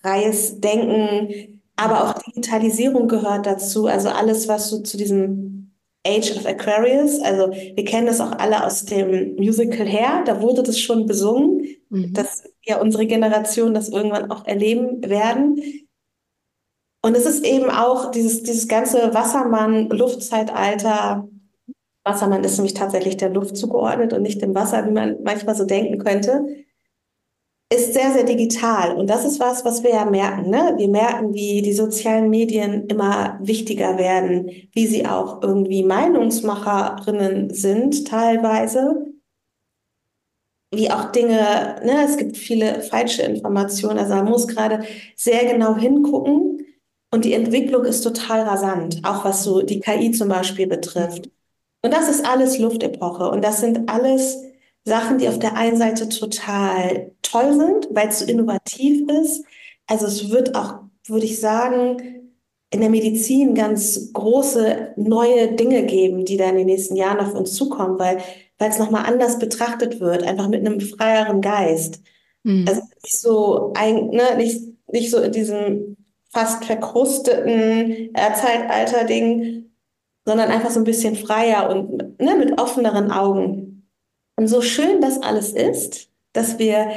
[0.02, 3.86] freies Denken, aber auch Digitalisierung gehört dazu.
[3.86, 5.70] Also alles, was so zu diesem
[6.04, 10.64] Age of Aquarius, also wir kennen das auch alle aus dem Musical Hair, da wurde
[10.64, 12.12] das schon besungen, Mhm.
[12.12, 15.62] dass ja unsere Generation das irgendwann auch erleben werden.
[17.02, 21.26] Und es ist eben auch dieses, dieses ganze Wassermann-Luftzeitalter.
[22.04, 25.64] Wassermann ist nämlich tatsächlich der Luft zugeordnet und nicht dem Wasser, wie man manchmal so
[25.64, 26.44] denken könnte.
[27.72, 28.96] Ist sehr, sehr digital.
[28.96, 30.50] Und das ist was, was wir ja merken.
[30.50, 30.74] Ne?
[30.76, 38.08] Wir merken, wie die sozialen Medien immer wichtiger werden, wie sie auch irgendwie Meinungsmacherinnen sind,
[38.08, 39.06] teilweise.
[40.74, 42.04] Wie auch Dinge, ne?
[42.04, 43.98] Es gibt viele falsche Informationen.
[43.98, 44.84] Also man muss gerade
[45.16, 46.59] sehr genau hingucken.
[47.10, 51.28] Und die Entwicklung ist total rasant, auch was so die KI zum Beispiel betrifft.
[51.82, 53.28] Und das ist alles Luftepoche.
[53.30, 54.38] Und das sind alles
[54.84, 59.44] Sachen, die auf der einen Seite total toll sind, weil es so innovativ ist.
[59.86, 62.20] Also es wird auch, würde ich sagen,
[62.72, 67.34] in der Medizin ganz große neue Dinge geben, die da in den nächsten Jahren auf
[67.34, 68.18] uns zukommen, weil,
[68.58, 72.00] weil es nochmal anders betrachtet wird, einfach mit einem freieren Geist.
[72.44, 72.66] Mhm.
[72.68, 75.96] Also nicht so, ein, ne, nicht, nicht so in diesem
[76.30, 79.70] fast verkrusteten Erdzeitalter-Ding,
[80.24, 83.88] sondern einfach so ein bisschen freier und ne, mit offeneren Augen.
[84.36, 86.90] Und so schön das alles ist, dass wir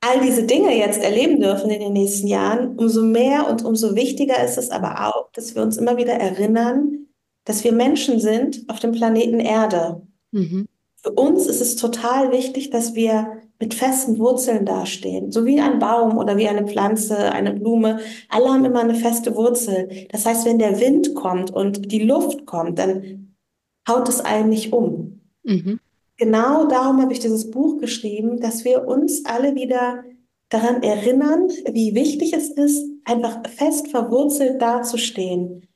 [0.00, 4.42] all diese Dinge jetzt erleben dürfen in den nächsten Jahren, umso mehr und umso wichtiger
[4.42, 7.06] ist es aber auch, dass wir uns immer wieder erinnern,
[7.44, 10.02] dass wir Menschen sind auf dem Planeten Erde.
[10.32, 10.66] Mhm.
[10.96, 15.78] Für uns ist es total wichtig, dass wir mit festen Wurzeln dastehen, so wie ein
[15.78, 18.00] Baum oder wie eine Pflanze, eine Blume.
[18.28, 20.08] Alle haben immer eine feste Wurzel.
[20.10, 23.36] Das heißt, wenn der Wind kommt und die Luft kommt, dann
[23.88, 25.20] haut es einen nicht um.
[25.44, 25.78] Mhm.
[26.16, 30.02] Genau darum habe ich dieses Buch geschrieben, dass wir uns alle wieder
[30.48, 35.68] daran erinnern, wie wichtig es ist, einfach fest verwurzelt dazustehen,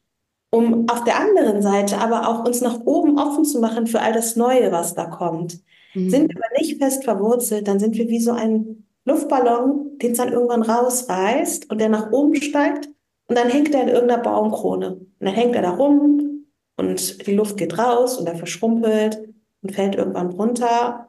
[0.50, 4.12] um auf der anderen Seite aber auch uns nach oben offen zu machen für all
[4.12, 5.60] das Neue, was da kommt.
[5.96, 6.10] Mhm.
[6.10, 10.18] Sind wir aber nicht fest verwurzelt, dann sind wir wie so ein Luftballon, den es
[10.18, 12.90] dann irgendwann rausreißt und der nach oben steigt
[13.28, 14.90] und dann hängt er in irgendeiner Baumkrone.
[14.96, 16.44] Und dann hängt er da rum
[16.76, 19.18] und die Luft geht raus und er verschrumpelt
[19.62, 21.08] und fällt irgendwann runter.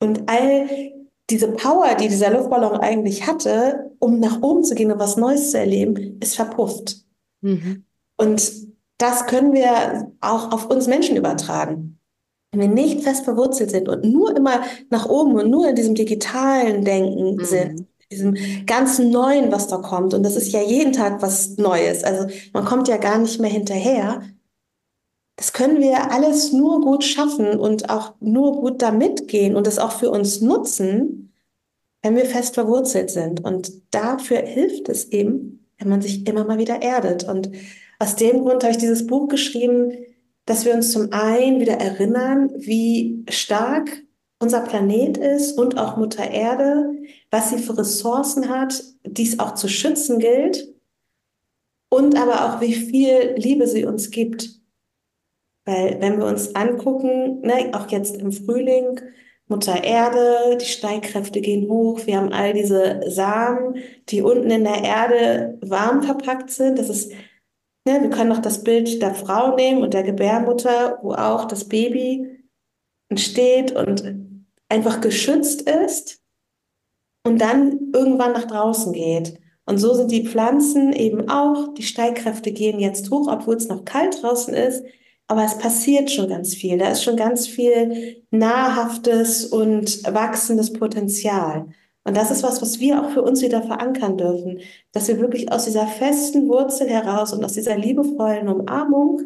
[0.00, 0.68] Und all
[1.30, 5.52] diese Power, die dieser Luftballon eigentlich hatte, um nach oben zu gehen und was Neues
[5.52, 7.04] zu erleben, ist verpufft.
[7.42, 7.84] Mhm.
[8.16, 8.52] Und
[8.98, 11.99] das können wir auch auf uns Menschen übertragen.
[12.52, 15.94] Wenn wir nicht fest verwurzelt sind und nur immer nach oben und nur in diesem
[15.94, 17.44] digitalen Denken Mhm.
[17.44, 18.36] sind, diesem
[18.66, 22.64] ganzen Neuen, was da kommt, und das ist ja jeden Tag was Neues, also man
[22.64, 24.22] kommt ja gar nicht mehr hinterher,
[25.36, 29.78] das können wir alles nur gut schaffen und auch nur gut damit gehen und es
[29.78, 31.32] auch für uns nutzen,
[32.02, 33.42] wenn wir fest verwurzelt sind.
[33.42, 37.24] Und dafür hilft es eben, wenn man sich immer mal wieder erdet.
[37.24, 37.50] Und
[37.98, 39.92] aus dem Grund habe ich dieses Buch geschrieben,
[40.50, 44.02] dass wir uns zum einen wieder erinnern, wie stark
[44.40, 46.92] unser Planet ist und auch Mutter Erde,
[47.30, 50.74] was sie für Ressourcen hat, die es auch zu schützen gilt
[51.88, 54.60] und aber auch, wie viel Liebe sie uns gibt.
[55.66, 59.00] Weil wenn wir uns angucken, ne, auch jetzt im Frühling,
[59.46, 63.76] Mutter Erde, die Steigkräfte gehen hoch, wir haben all diese Samen,
[64.08, 66.76] die unten in der Erde warm verpackt sind.
[66.76, 67.12] Das ist,
[67.86, 71.68] ne, wir können noch das Bild der Frau nehmen und der Gebärmutter, wo auch das
[71.68, 72.44] Baby
[73.08, 74.04] entsteht und
[74.68, 76.20] einfach geschützt ist
[77.24, 79.38] und dann irgendwann nach draußen geht.
[79.66, 83.84] Und so sind die Pflanzen eben auch, die Steigkräfte gehen jetzt hoch, obwohl es noch
[83.84, 84.82] kalt draußen ist.
[85.28, 86.76] Aber es passiert schon ganz viel.
[86.76, 91.68] Da ist schon ganz viel nahrhaftes und wachsendes Potenzial.
[92.10, 94.58] Und das ist was, was wir auch für uns wieder verankern dürfen,
[94.90, 99.20] dass wir wirklich aus dieser festen Wurzel heraus und aus dieser liebevollen Umarmung,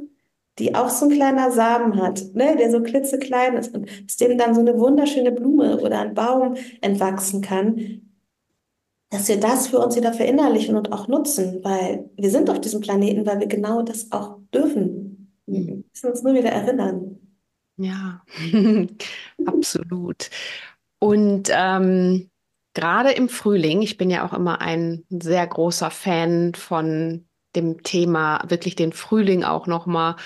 [0.59, 4.37] die auch so ein kleiner Samen hat, ne, der so klitzeklein ist und aus dem
[4.37, 8.03] dann so eine wunderschöne Blume oder ein Baum entwachsen kann,
[9.09, 12.83] dass wir das für uns wieder verinnerlichen und auch nutzen, weil wir sind auf diesem
[12.83, 15.33] Planeten, weil wir genau das auch dürfen.
[15.47, 15.85] Wir mhm.
[15.91, 17.19] müssen uns nur wieder erinnern.
[17.79, 18.23] Ja,
[19.47, 20.29] absolut.
[20.99, 22.29] Und ähm,
[22.75, 28.43] gerade im Frühling, ich bin ja auch immer ein sehr großer Fan von dem Thema,
[28.49, 30.17] wirklich den Frühling auch nochmal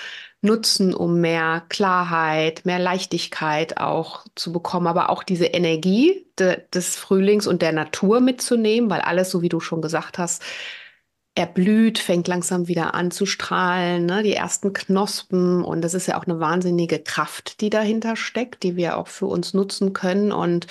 [0.41, 6.95] nutzen, um mehr Klarheit, mehr Leichtigkeit auch zu bekommen, aber auch diese Energie de, des
[6.95, 10.43] Frühlings und der Natur mitzunehmen, weil alles, so wie du schon gesagt hast,
[11.35, 14.23] erblüht, fängt langsam wieder an zu strahlen, ne?
[14.23, 15.63] die ersten Knospen.
[15.63, 19.25] Und das ist ja auch eine wahnsinnige Kraft, die dahinter steckt, die wir auch für
[19.27, 20.31] uns nutzen können.
[20.31, 20.67] Und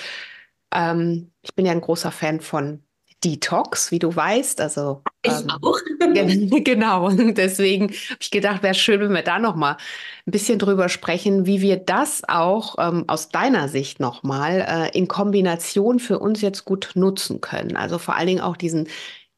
[0.73, 2.83] ähm, ich bin ja ein großer Fan von
[3.23, 4.61] Detox, wie du weißt.
[4.61, 5.77] Also ich ähm, auch.
[6.63, 7.09] genau.
[7.09, 9.77] Deswegen habe ich gedacht, wäre schön, wenn wir da noch mal
[10.25, 14.97] ein bisschen drüber sprechen, wie wir das auch ähm, aus deiner Sicht noch mal äh,
[14.97, 17.75] in Kombination für uns jetzt gut nutzen können.
[17.75, 18.87] Also vor allen Dingen auch diesen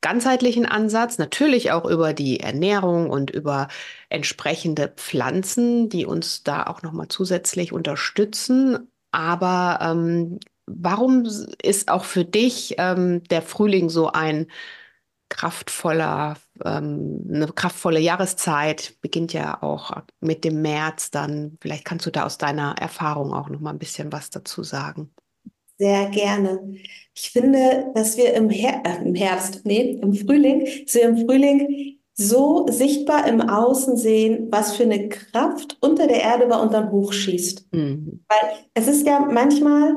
[0.02, 3.68] ganzheitlichen Ansatz, natürlich auch über die Ernährung und über
[4.10, 8.92] entsprechende Pflanzen, die uns da auch nochmal zusätzlich unterstützen.
[9.12, 11.28] Aber ähm, warum
[11.62, 14.48] ist auch für dich ähm, der Frühling so ein
[15.30, 18.96] kraftvoller, ähm, eine kraftvolle Jahreszeit?
[19.02, 21.58] Beginnt ja auch mit dem März dann.
[21.62, 25.12] Vielleicht kannst du da aus deiner Erfahrung auch nochmal ein bisschen was dazu sagen.
[25.78, 26.76] Sehr gerne.
[27.16, 31.26] Ich finde, dass wir im, Her äh, im Herbst, nee, im Frühling, dass wir im
[31.26, 36.72] Frühling so sichtbar im Außen sehen, was für eine Kraft unter der Erde bei uns
[36.72, 37.74] dann hochschießt.
[37.74, 38.24] Mhm.
[38.28, 39.96] Weil es ist ja manchmal,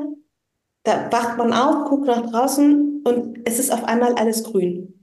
[0.85, 4.93] da wacht man auf, guckt nach draußen und es ist auf einmal alles grün.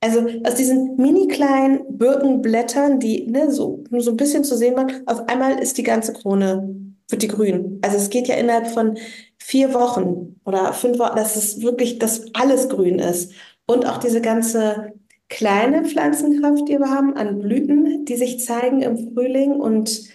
[0.00, 4.76] Also aus diesen mini kleinen Birkenblättern, die ne, so, nur so ein bisschen zu sehen
[4.76, 6.76] waren, auf einmal ist die ganze Krone,
[7.08, 7.78] wird die grün.
[7.82, 8.98] Also es geht ja innerhalb von
[9.38, 13.32] vier Wochen oder fünf Wochen, dass es wirklich, dass alles grün ist.
[13.66, 14.92] Und auch diese ganze
[15.30, 20.06] kleine Pflanzenkraft, die wir haben, an Blüten, die sich zeigen im Frühling und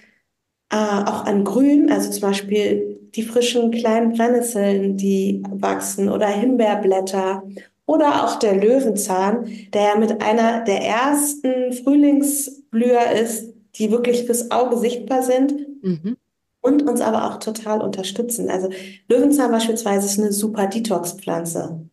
[0.72, 7.44] äh, auch an Grün, also zum Beispiel die frischen kleinen Brennnesseln, die wachsen oder Himbeerblätter
[7.86, 14.52] oder auch der Löwenzahn, der ja mit einer der ersten Frühlingsblüher ist, die wirklich fürs
[14.52, 15.54] Auge sichtbar sind.
[15.82, 16.18] Mhm
[16.62, 18.50] und uns aber auch total unterstützen.
[18.50, 18.70] Also
[19.08, 21.90] Löwenzahn beispielsweise ist eine super Detox-Pflanze.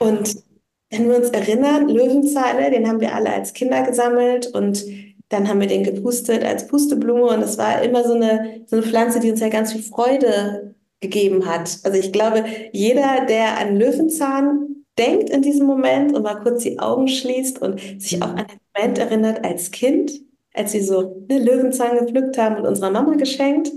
[0.00, 0.36] Und
[0.90, 4.84] wenn wir uns erinnern, Löwenzahn, ne, den haben wir alle als Kinder gesammelt und
[5.28, 8.84] dann haben wir den gepustet als Pusteblume und es war immer so eine, so eine
[8.84, 11.78] Pflanze, die uns ja ganz viel Freude gegeben hat.
[11.82, 16.78] Also ich glaube, jeder, der an Löwenzahn denkt in diesem Moment und mal kurz die
[16.78, 20.12] Augen schließt und sich auch an den Moment erinnert als Kind,
[20.54, 23.72] als wir so eine Löwenzahn gepflückt haben und unserer Mama geschenkt,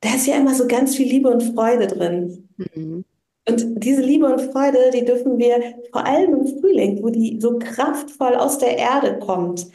[0.00, 2.48] da ist ja immer so ganz viel Liebe und Freude drin.
[2.74, 3.04] Mhm.
[3.48, 5.60] Und diese Liebe und Freude, die dürfen wir
[5.92, 9.66] vor allem im Frühling, wo die so kraftvoll aus der Erde kommt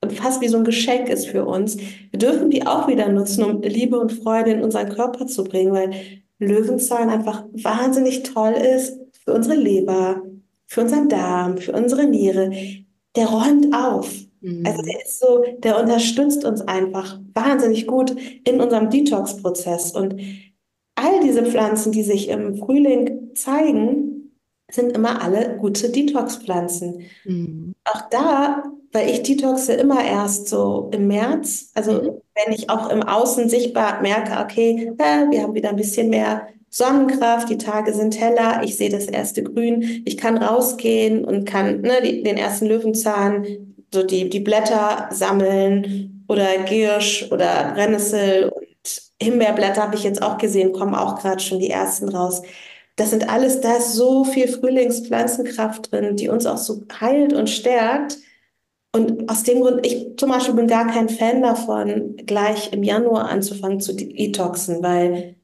[0.00, 3.44] und fast wie so ein Geschenk ist für uns, wir dürfen die auch wieder nutzen,
[3.44, 5.90] um Liebe und Freude in unseren Körper zu bringen, weil
[6.38, 10.22] Löwenzahn einfach wahnsinnig toll ist für unsere Leber,
[10.66, 12.52] für unseren Darm, für unsere Niere.
[13.16, 14.12] Der räumt auf.
[14.40, 14.64] Mhm.
[14.64, 19.92] Also der ist so, der unterstützt uns einfach wahnsinnig gut in unserem Detox-Prozess.
[19.92, 20.14] Und
[20.94, 24.07] all diese Pflanzen, die sich im Frühling zeigen,
[24.70, 27.02] sind immer alle gute Detox-Pflanzen.
[27.24, 27.74] Mhm.
[27.84, 32.10] Auch da, weil ich detoxe immer erst so im März, also mhm.
[32.34, 36.48] wenn ich auch im Außen sichtbar merke, okay, äh, wir haben wieder ein bisschen mehr
[36.70, 41.80] Sonnenkraft, die Tage sind heller, ich sehe das erste Grün, ich kann rausgehen und kann
[41.80, 43.46] ne, die, den ersten Löwenzahn,
[43.92, 48.68] so die, die Blätter sammeln oder Giersch oder Brennnessel und
[49.20, 52.42] Himbeerblätter habe ich jetzt auch gesehen, kommen auch gerade schon die ersten raus.
[52.98, 57.48] Das sind alles, da ist so viel Frühlingspflanzenkraft drin, die uns auch so heilt und
[57.48, 58.18] stärkt.
[58.92, 63.28] Und aus dem Grund, ich zum Beispiel bin gar kein Fan davon, gleich im Januar
[63.28, 65.36] anzufangen zu detoxen, weil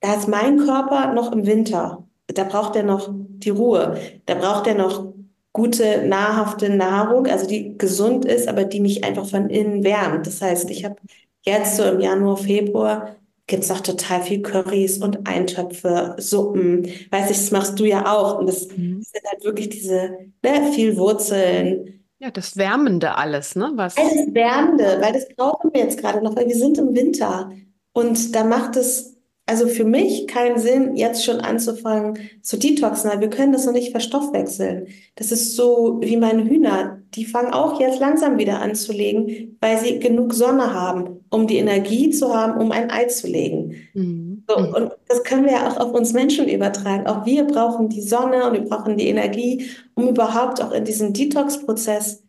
[0.00, 2.08] da ist mein Körper noch im Winter.
[2.28, 3.98] Da braucht er noch die Ruhe.
[4.24, 5.12] Da braucht er noch
[5.52, 10.26] gute, nahrhafte Nahrung, also die gesund ist, aber die mich einfach von innen wärmt.
[10.26, 10.96] Das heißt, ich habe
[11.42, 16.86] jetzt so im Januar, Februar gibt es auch total viel Currys und Eintöpfe, Suppen.
[17.10, 18.38] Weiß ich, das machst du ja auch.
[18.38, 19.02] Und das, mhm.
[19.02, 22.04] sind halt wirklich diese, ne, viel Wurzeln.
[22.18, 23.72] Ja, das Wärmende alles, ne?
[23.74, 23.96] Was?
[23.96, 27.50] Alles Wärmende, weil das brauchen wir jetzt gerade noch, weil wir sind im Winter.
[27.92, 29.12] Und da macht es
[29.46, 33.72] also für mich keinen Sinn, jetzt schon anzufangen zu detoxen, weil wir können das noch
[33.72, 34.86] nicht verstoffwechseln.
[35.16, 37.02] Das ist so wie meine Hühner.
[37.14, 41.46] Die fangen auch jetzt langsam wieder an zu legen, weil sie genug Sonne haben, um
[41.46, 43.74] die Energie zu haben, um ein Ei zu legen.
[43.94, 44.44] Mhm.
[44.48, 47.06] So, und das können wir ja auch auf uns Menschen übertragen.
[47.06, 51.12] Auch wir brauchen die Sonne und wir brauchen die Energie, um überhaupt auch in diesen
[51.12, 52.22] Detox-Prozess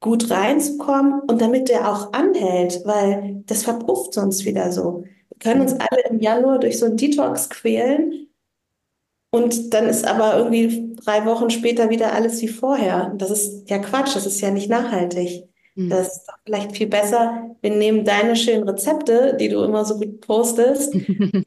[0.00, 5.04] gut reinzukommen und damit der auch anhält, weil das verpufft sonst wieder so
[5.40, 8.28] können uns alle im Januar durch so einen Detox quälen
[9.30, 13.12] und dann ist aber irgendwie drei Wochen später wieder alles wie vorher.
[13.16, 15.48] Das ist ja Quatsch, das ist ja nicht nachhaltig.
[15.76, 15.90] Mhm.
[15.90, 19.98] Das ist doch vielleicht viel besser, wir nehmen deine schönen Rezepte, die du immer so
[19.98, 20.94] gut postest,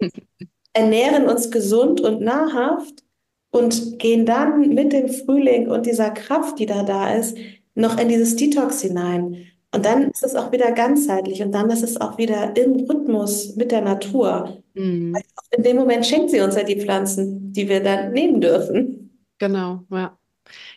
[0.73, 3.03] ernähren uns gesund und nahrhaft
[3.51, 7.35] und gehen dann mit dem Frühling und dieser Kraft, die da da ist,
[7.73, 9.45] noch in dieses Detox hinein.
[9.73, 13.55] Und dann ist es auch wieder ganzheitlich und dann ist es auch wieder im Rhythmus
[13.55, 14.57] mit der Natur.
[14.73, 15.15] Mhm.
[15.51, 19.23] In dem Moment schenkt sie uns ja die Pflanzen, die wir dann nehmen dürfen.
[19.39, 20.18] Genau, ja.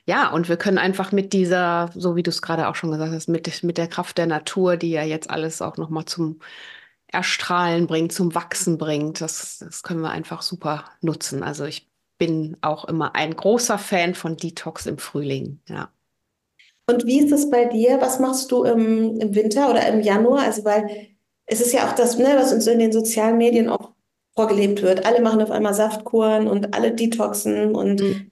[0.06, 3.12] Ja, und wir können einfach mit dieser, so wie du es gerade auch schon gesagt
[3.12, 6.40] hast, mit, mit der Kraft der Natur, die ja jetzt alles auch nochmal zum
[7.06, 11.42] Erstrahlen bringt, zum Wachsen bringt, das, das können wir einfach super nutzen.
[11.44, 11.88] Also ich
[12.18, 15.90] bin auch immer ein großer Fan von Detox im Frühling, ja.
[16.86, 18.00] Und wie ist es bei dir?
[18.00, 20.42] Was machst du im, im Winter oder im Januar?
[20.42, 21.08] Also, weil
[21.46, 23.92] es ist ja auch das, ne, was uns in den sozialen Medien auch
[24.34, 25.06] vorgelebt wird.
[25.06, 28.00] Alle machen auf einmal Saftkuren und alle detoxen und.
[28.00, 28.31] Mhm.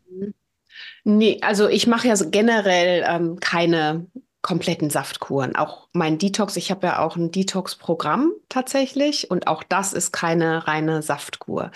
[1.16, 4.06] Nee, also ich mache ja generell ähm, keine
[4.42, 5.56] kompletten Saftkuren.
[5.56, 10.66] Auch mein Detox, ich habe ja auch ein Detox-Programm tatsächlich und auch das ist keine
[10.66, 11.72] reine Saftkur.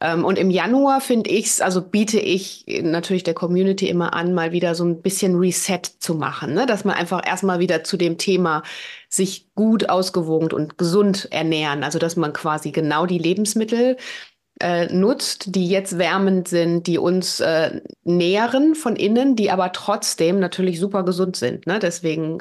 [0.00, 4.34] Ähm, und im Januar finde ich es, also biete ich natürlich der Community immer an,
[4.34, 6.66] mal wieder so ein bisschen Reset zu machen, ne?
[6.66, 8.62] dass man einfach erstmal wieder zu dem Thema
[9.08, 13.96] sich gut ausgewogen und gesund ernähren, also dass man quasi genau die Lebensmittel
[14.60, 20.38] äh, nutzt, die jetzt wärmend sind, die uns äh, nähren von innen, die aber trotzdem
[20.38, 21.66] natürlich super gesund sind.
[21.66, 21.78] Ne?
[21.78, 22.38] Deswegen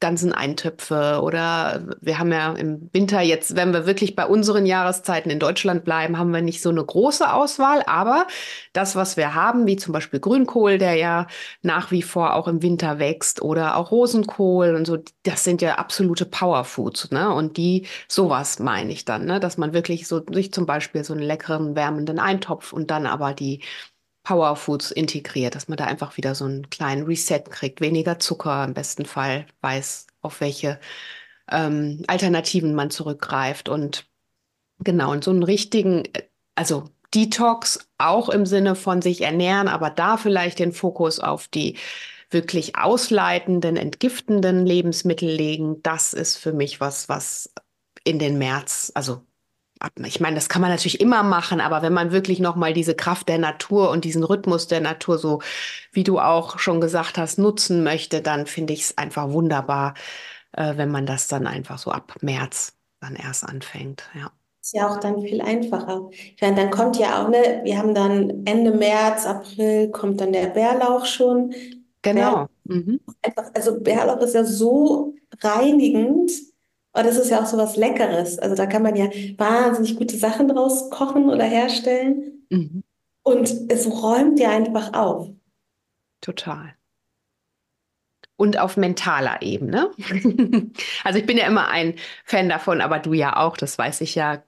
[0.00, 5.30] ganzen Eintöpfe oder wir haben ja im Winter jetzt, wenn wir wirklich bei unseren Jahreszeiten
[5.30, 8.26] in Deutschland bleiben, haben wir nicht so eine große Auswahl, aber
[8.72, 11.26] das, was wir haben, wie zum Beispiel Grünkohl, der ja
[11.62, 15.76] nach wie vor auch im Winter wächst oder auch Rosenkohl und so, das sind ja
[15.76, 17.32] absolute Powerfoods, ne?
[17.32, 19.40] Und die, sowas meine ich dann, ne?
[19.40, 23.34] Dass man wirklich so sich zum Beispiel so einen leckeren, wärmenden Eintopf und dann aber
[23.34, 23.62] die
[24.22, 28.74] Powerfoods integriert, dass man da einfach wieder so einen kleinen Reset kriegt, weniger Zucker im
[28.74, 30.78] besten Fall, weiß, auf welche
[31.50, 33.68] ähm, Alternativen man zurückgreift.
[33.68, 34.06] Und
[34.80, 36.04] genau, und so einen richtigen,
[36.54, 41.78] also Detox auch im Sinne von sich ernähren, aber da vielleicht den Fokus auf die
[42.30, 47.52] wirklich ausleitenden, entgiftenden Lebensmittel legen, das ist für mich was, was
[48.04, 49.22] in den März, also
[50.04, 53.28] ich meine, das kann man natürlich immer machen, aber wenn man wirklich nochmal diese Kraft
[53.28, 55.40] der Natur und diesen Rhythmus der Natur, so
[55.92, 59.94] wie du auch schon gesagt hast, nutzen möchte, dann finde ich es einfach wunderbar,
[60.52, 64.02] äh, wenn man das dann einfach so ab März dann erst anfängt.
[64.14, 64.30] Ja.
[64.60, 66.10] Ist ja auch dann viel einfacher.
[66.10, 70.32] Ich meine, dann kommt ja auch, ne, wir haben dann Ende März, April kommt dann
[70.32, 71.54] der Bärlauch schon.
[72.02, 72.48] Genau.
[72.64, 73.00] Bär, mhm.
[73.22, 76.30] einfach, also Bärlauch ist ja so reinigend
[76.98, 78.40] und das ist ja auch so was Leckeres.
[78.40, 82.44] Also da kann man ja wahnsinnig gute Sachen draus kochen oder herstellen.
[82.50, 82.82] Mhm.
[83.22, 85.28] Und es räumt ja einfach auf.
[86.20, 86.74] Total.
[88.36, 89.90] Und auf mentaler Ebene.
[91.04, 91.94] also ich bin ja immer ein
[92.24, 94.42] Fan davon, aber du ja auch, das weiß ich ja,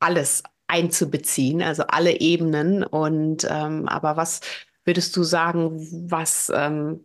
[0.00, 2.84] alles einzubeziehen, also alle Ebenen.
[2.84, 4.40] Und ähm, aber was
[4.84, 7.04] würdest du sagen, was ähm,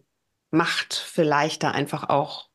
[0.51, 2.48] macht vielleicht da einfach auch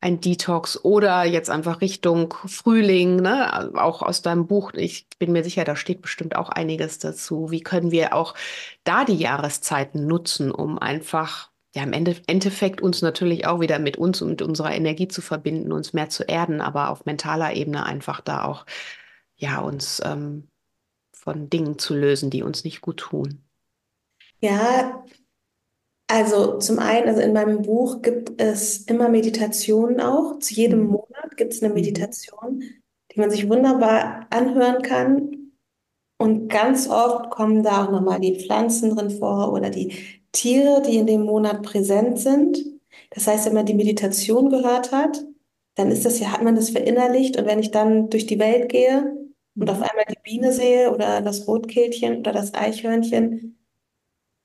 [0.00, 3.72] ein Detox oder jetzt einfach Richtung Frühling, ne?
[3.74, 4.72] Auch aus deinem Buch.
[4.74, 7.50] Ich bin mir sicher, da steht bestimmt auch einiges dazu.
[7.50, 8.34] Wie können wir auch
[8.84, 13.96] da die Jahreszeiten nutzen, um einfach ja im Ende, Endeffekt uns natürlich auch wieder mit
[13.96, 17.84] uns und mit unserer Energie zu verbinden, uns mehr zu erden, aber auf mentaler Ebene
[17.84, 18.66] einfach da auch
[19.36, 20.48] ja uns ähm,
[21.12, 23.42] von Dingen zu lösen, die uns nicht gut tun.
[24.40, 25.04] Ja,
[26.08, 30.38] also zum einen, also in meinem Buch gibt es immer Meditationen auch.
[30.40, 30.88] Zu jedem Mhm.
[30.88, 31.74] Monat gibt es eine Mhm.
[31.74, 32.62] Meditation,
[33.12, 35.52] die man sich wunderbar anhören kann.
[36.18, 39.94] Und ganz oft kommen da auch nochmal die Pflanzen drin vor oder die
[40.32, 42.58] Tiere, die in dem Monat präsent sind.
[43.10, 45.24] Das heißt, wenn man die Meditation gehört hat,
[45.76, 47.38] dann ist das ja, hat man das verinnerlicht.
[47.38, 49.16] Und wenn ich dann durch die Welt gehe
[49.58, 49.82] und auf Mhm.
[49.82, 53.57] einmal die Biene sehe oder das Rotkehlchen oder das Eichhörnchen,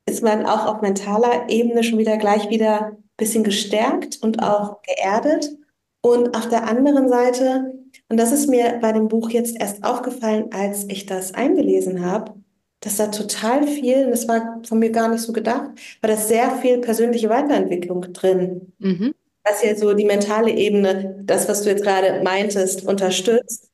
[0.05, 4.81] ist man auch auf mentaler Ebene schon wieder gleich wieder ein bisschen gestärkt und auch
[4.81, 5.57] geerdet.
[6.01, 7.73] Und auf der anderen Seite,
[8.09, 12.33] und das ist mir bei dem Buch jetzt erst aufgefallen, als ich das eingelesen habe,
[12.81, 16.17] dass da total viel, und das war von mir gar nicht so gedacht, war da
[16.17, 19.13] sehr viel persönliche Weiterentwicklung drin, Mhm.
[19.45, 23.69] was ja so die mentale Ebene, das, was du jetzt gerade meintest, unterstützt.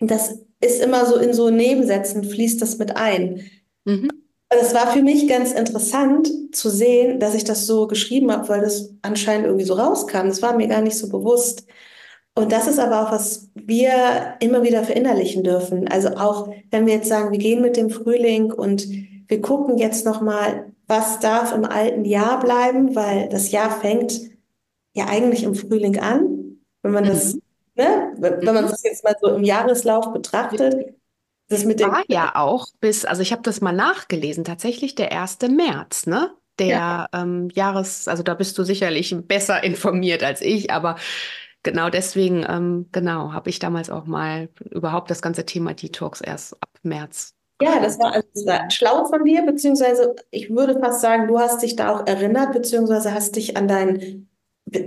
[0.00, 3.42] Das ist immer so in so Nebensätzen fließt das mit ein.
[3.84, 4.08] Mhm.
[4.52, 8.48] Und es war für mich ganz interessant zu sehen, dass ich das so geschrieben habe,
[8.48, 10.28] weil das anscheinend irgendwie so rauskam.
[10.28, 11.66] Das war mir gar nicht so bewusst.
[12.36, 15.88] Und das ist aber auch, was wir immer wieder verinnerlichen dürfen.
[15.88, 18.86] Also auch, wenn wir jetzt sagen, wir gehen mit dem Frühling und
[19.28, 24.20] wir gucken jetzt nochmal, was darf im alten Jahr bleiben, weil das Jahr fängt
[24.94, 26.58] ja eigentlich im Frühling an.
[26.82, 27.40] Wenn man das, Mhm.
[27.76, 28.68] ne, wenn man Mhm.
[28.70, 30.94] das jetzt mal so im Jahreslauf betrachtet,
[31.48, 35.48] das mit War ja auch bis, also ich habe das mal nachgelesen, tatsächlich der 1.
[35.48, 36.34] März, ne?
[36.58, 40.96] Der ähm, Jahres, also da bist du sicherlich besser informiert als ich, aber
[41.64, 46.54] genau deswegen, ähm, genau, habe ich damals auch mal überhaupt das ganze Thema Detox erst
[46.62, 51.00] ab März Ja, das war, also das war schlau von dir, beziehungsweise ich würde fast
[51.00, 54.28] sagen, du hast dich da auch erinnert, beziehungsweise hast dich an deinen,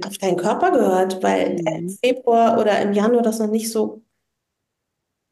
[0.06, 1.98] auf deinen Körper gehört, weil er im Mhm.
[2.04, 4.04] Februar oder im Januar das noch nicht so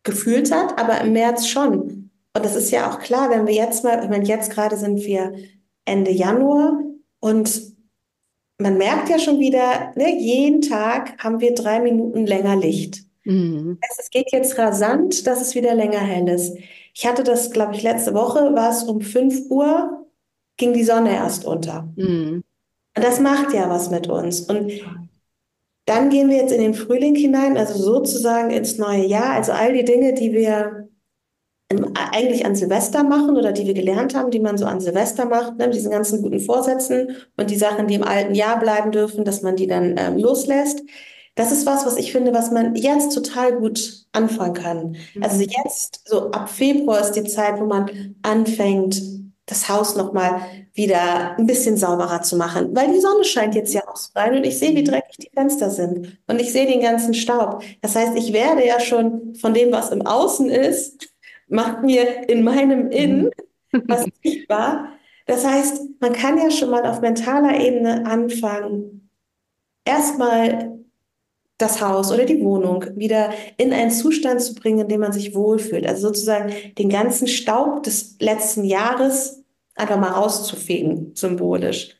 [0.06, 2.12] gefühlt hat, aber im März schon.
[2.34, 4.98] Und das ist ja auch klar, wenn wir jetzt mal, ich meine, jetzt gerade sind
[5.04, 5.36] wir
[5.84, 6.80] Ende Januar
[7.20, 7.76] und
[8.58, 13.04] man merkt ja schon wieder, ne, jeden Tag haben wir drei Minuten länger Licht.
[13.26, 13.80] Mhm.
[14.00, 16.56] es geht jetzt rasant, dass es wieder länger hell ist.
[16.94, 20.06] Ich hatte das, glaube ich, letzte Woche, war es um 5 Uhr,
[20.58, 21.90] ging die Sonne erst unter.
[21.96, 22.44] Mhm.
[22.96, 24.42] Und das macht ja was mit uns.
[24.42, 24.72] Und
[25.86, 29.32] dann gehen wir jetzt in den Frühling hinein, also sozusagen ins neue Jahr.
[29.34, 30.88] Also all die Dinge, die wir
[32.12, 35.58] eigentlich an Silvester machen oder die wir gelernt haben, die man so an Silvester macht,
[35.58, 39.26] ne, mit diesen ganzen guten Vorsätzen und die Sachen, die im alten Jahr bleiben dürfen,
[39.26, 40.84] dass man die dann ähm, loslässt.
[41.36, 44.96] Das ist was, was ich finde, was man jetzt total gut anfangen kann.
[45.20, 45.50] Also Mhm.
[45.66, 47.90] jetzt, so ab Februar ist die Zeit, wo man
[48.22, 49.02] anfängt,
[49.48, 50.42] das Haus nochmal
[50.74, 54.44] wieder ein bisschen sauberer zu machen, weil die Sonne scheint jetzt ja auch rein und
[54.46, 54.86] ich sehe, wie Mhm.
[54.86, 57.64] dreckig die Fenster sind und ich sehe den ganzen Staub.
[57.82, 61.10] Das heißt, ich werde ja schon von dem, was im Außen ist,
[61.48, 63.30] macht mir in meinem Innen
[63.88, 64.90] was sichtbar.
[65.28, 69.10] Das heißt, man kann ja schon mal auf mentaler Ebene anfangen,
[69.86, 70.85] erstmal
[71.58, 75.34] das Haus oder die Wohnung wieder in einen Zustand zu bringen, in dem man sich
[75.36, 75.88] wohlfühlt.
[75.88, 79.44] Also sozusagen den ganzen Staub des letzten Jahres
[79.76, 81.96] einfach mal rauszufegen, symbolisch.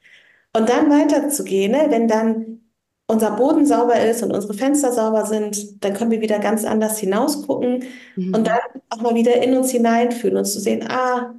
[0.54, 1.88] Und dann weiterzugehen, ne?
[1.90, 2.62] Wenn dann
[3.08, 6.98] unser Boden sauber ist und unsere Fenster sauber sind, dann können wir wieder ganz anders
[7.00, 7.84] hinausgucken
[8.32, 8.44] und Mhm.
[8.44, 11.36] dann auch mal wieder in uns hineinfühlen und zu sehen, ah,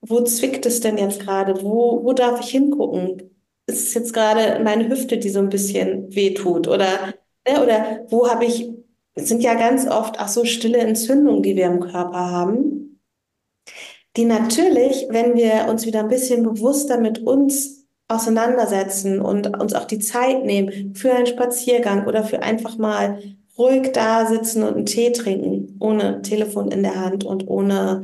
[0.00, 1.62] wo zwickt es denn jetzt gerade?
[1.62, 3.22] Wo, wo darf ich hingucken?
[3.66, 6.68] Ist es jetzt gerade meine Hüfte, die so ein bisschen wehtut?
[6.68, 7.14] Oder,
[7.48, 8.70] oder wo habe ich,
[9.14, 13.00] es sind ja ganz oft auch so stille Entzündungen, die wir im Körper haben,
[14.16, 19.86] die natürlich, wenn wir uns wieder ein bisschen bewusster mit uns auseinandersetzen und uns auch
[19.86, 23.18] die Zeit nehmen für einen Spaziergang oder für einfach mal
[23.56, 28.02] ruhig da sitzen und einen Tee trinken, ohne Telefon in der Hand und ohne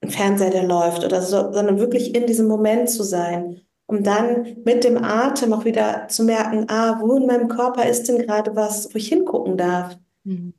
[0.00, 3.60] ein Fernseher, der läuft oder so, sondern wirklich in diesem Moment zu sein,
[3.92, 8.08] um dann mit dem Atem auch wieder zu merken, ah, wo in meinem Körper ist
[8.08, 9.98] denn gerade was, wo ich hingucken darf.
[10.24, 10.54] Mhm.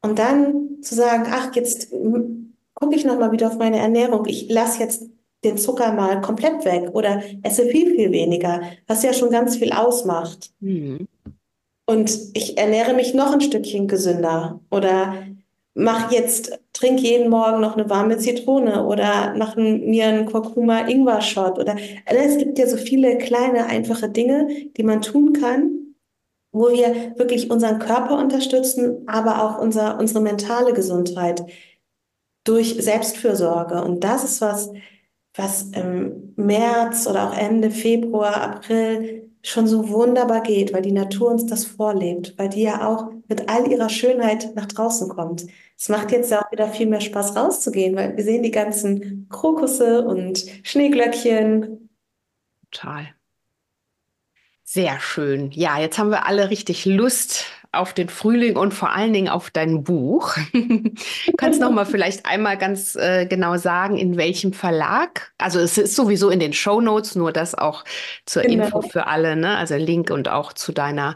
[0.00, 1.90] Und dann zu sagen, ach, jetzt
[2.72, 4.24] gucke ich nochmal wieder auf meine Ernährung.
[4.24, 5.10] Ich lasse jetzt
[5.44, 9.72] den Zucker mal komplett weg oder esse viel, viel weniger, was ja schon ganz viel
[9.72, 10.50] ausmacht.
[10.60, 11.06] Mhm.
[11.84, 15.14] Und ich ernähre mich noch ein Stückchen gesünder oder
[15.74, 21.76] mache jetzt trinke jeden Morgen noch eine warme Zitrone oder mache mir einen Kurkuma-Ingwer-Shot oder
[22.06, 25.94] also es gibt ja so viele kleine, einfache Dinge, die man tun kann,
[26.52, 31.44] wo wir wirklich unseren Körper unterstützen, aber auch unser, unsere mentale Gesundheit
[32.44, 33.82] durch Selbstfürsorge.
[33.82, 34.70] Und das ist was,
[35.34, 41.30] was im März oder auch Ende Februar, April schon so wunderbar geht, weil die Natur
[41.30, 45.46] uns das vorlebt, weil die ja auch mit all ihrer Schönheit nach draußen kommt.
[45.78, 49.28] Es macht jetzt ja auch wieder viel mehr Spaß rauszugehen, weil wir sehen die ganzen
[49.28, 51.88] Krokusse und Schneeglöckchen.
[52.72, 53.08] Total.
[54.64, 55.52] Sehr schön.
[55.52, 59.50] Ja, jetzt haben wir alle richtig Lust auf den Frühling und vor allen Dingen auf
[59.50, 60.36] dein Buch.
[61.36, 65.32] Kannst noch mal vielleicht einmal ganz äh, genau sagen, in welchem Verlag?
[65.38, 67.84] Also es ist sowieso in den Show Notes, nur das auch
[68.26, 68.64] zur genau.
[68.64, 69.36] Info für alle.
[69.36, 69.56] Ne?
[69.56, 71.14] Also Link und auch zu deiner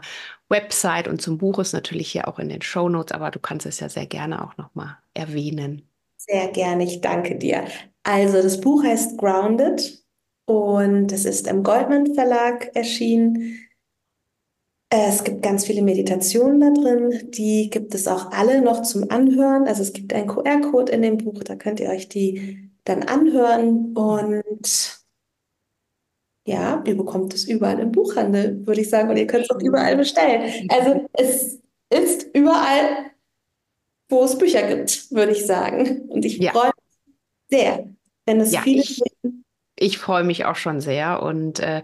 [0.53, 3.65] Website und zum Buch ist natürlich hier auch in den Show Notes, aber du kannst
[3.65, 5.89] es ja sehr gerne auch noch mal erwähnen.
[6.15, 7.65] Sehr gerne, ich danke dir.
[8.03, 10.03] Also das Buch heißt Grounded
[10.45, 13.59] und es ist im Goldman Verlag erschienen.
[14.89, 17.31] Es gibt ganz viele Meditationen da drin.
[17.31, 19.67] Die gibt es auch alle noch zum Anhören.
[19.67, 23.93] Also es gibt einen QR-Code in dem Buch, da könnt ihr euch die dann anhören.
[23.97, 25.02] Und
[26.45, 29.09] ja, ihr bekommt es überall im Buchhandel, würde ich sagen.
[29.09, 30.67] Und ihr könnt es auch überall bestellen.
[30.69, 33.11] Also es ist überall,
[34.09, 36.01] wo es Bücher gibt, würde ich sagen.
[36.09, 36.51] Und ich ja.
[36.51, 36.97] freue mich
[37.49, 37.89] sehr,
[38.25, 39.01] wenn es ja, viele ich,
[39.77, 41.81] ich freue mich auch schon sehr und äh,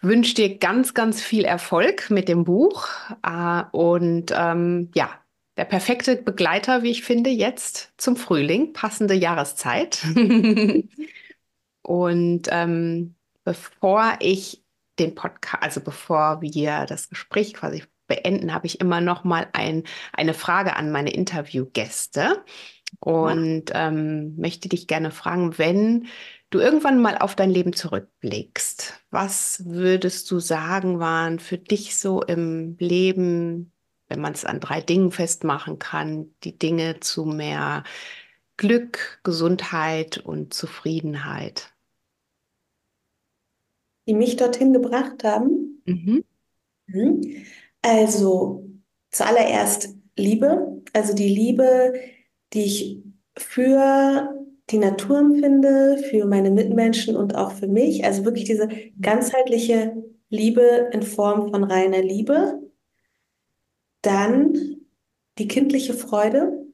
[0.00, 2.88] wünsche dir ganz, ganz viel Erfolg mit dem Buch.
[3.22, 5.10] Äh, und ähm, ja,
[5.58, 10.02] der perfekte Begleiter, wie ich finde, jetzt zum Frühling, passende Jahreszeit.
[11.82, 14.64] und ähm, bevor ich
[14.98, 19.84] den Podcast, also bevor wir das Gespräch quasi beenden, habe ich immer noch mal ein,
[20.12, 22.44] eine Frage an meine Interviewgäste
[22.98, 23.88] und ja.
[23.88, 26.08] ähm, möchte dich gerne fragen, wenn
[26.50, 32.22] du irgendwann mal auf dein Leben zurückblickst, was würdest du sagen, waren für dich so
[32.22, 33.72] im Leben,
[34.08, 37.84] wenn man es an drei Dingen festmachen kann, die Dinge zu mehr
[38.56, 41.72] Glück, Gesundheit und Zufriedenheit?
[44.10, 45.80] Die mich dorthin gebracht haben?
[45.84, 46.24] Mhm.
[46.88, 47.36] mhm.
[47.80, 48.68] Also
[49.12, 51.94] zuallererst Liebe, also die Liebe,
[52.52, 53.02] die ich
[53.38, 54.34] für
[54.70, 58.04] die Natur empfinde, für meine Mitmenschen und auch für mich.
[58.04, 58.66] Also wirklich diese
[59.00, 62.60] ganzheitliche Liebe in Form von reiner Liebe.
[64.02, 64.80] Dann
[65.38, 66.66] die kindliche Freude.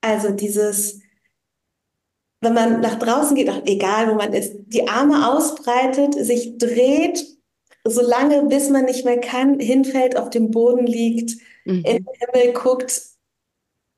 [0.00, 1.00] Also dieses,
[2.46, 7.26] wenn man nach draußen geht, egal wo man ist, die Arme ausbreitet, sich dreht,
[7.84, 11.82] so lange bis man nicht mehr kann, hinfällt, auf dem Boden liegt, mhm.
[11.84, 13.02] in den Himmel guckt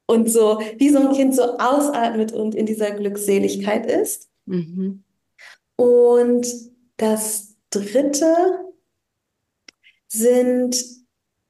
[0.07, 4.31] und so wie so ein Kind so ausatmet und in dieser Glückseligkeit ist.
[4.47, 5.05] Mhm.
[5.77, 6.47] Und
[6.97, 8.35] das dritte
[10.09, 10.75] sind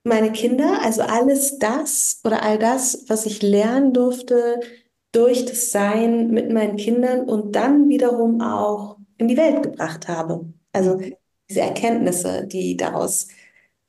[0.03, 4.61] meine Kinder, also alles das oder all das, was ich lernen durfte
[5.13, 10.53] durch das Sein mit meinen Kindern und dann wiederum auch in die Welt gebracht habe.
[10.73, 11.01] Also
[11.49, 13.29] diese Erkenntnisse, die daraus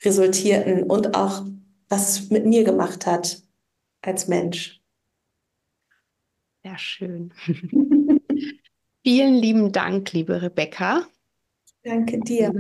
[0.04, 1.46] resultierten und auch
[1.90, 3.42] was mit mir gemacht hat
[4.02, 4.82] als Mensch.
[6.64, 7.34] Sehr schön.
[9.04, 11.08] Vielen lieben Dank, liebe Rebecca.
[11.84, 12.54] Danke dir.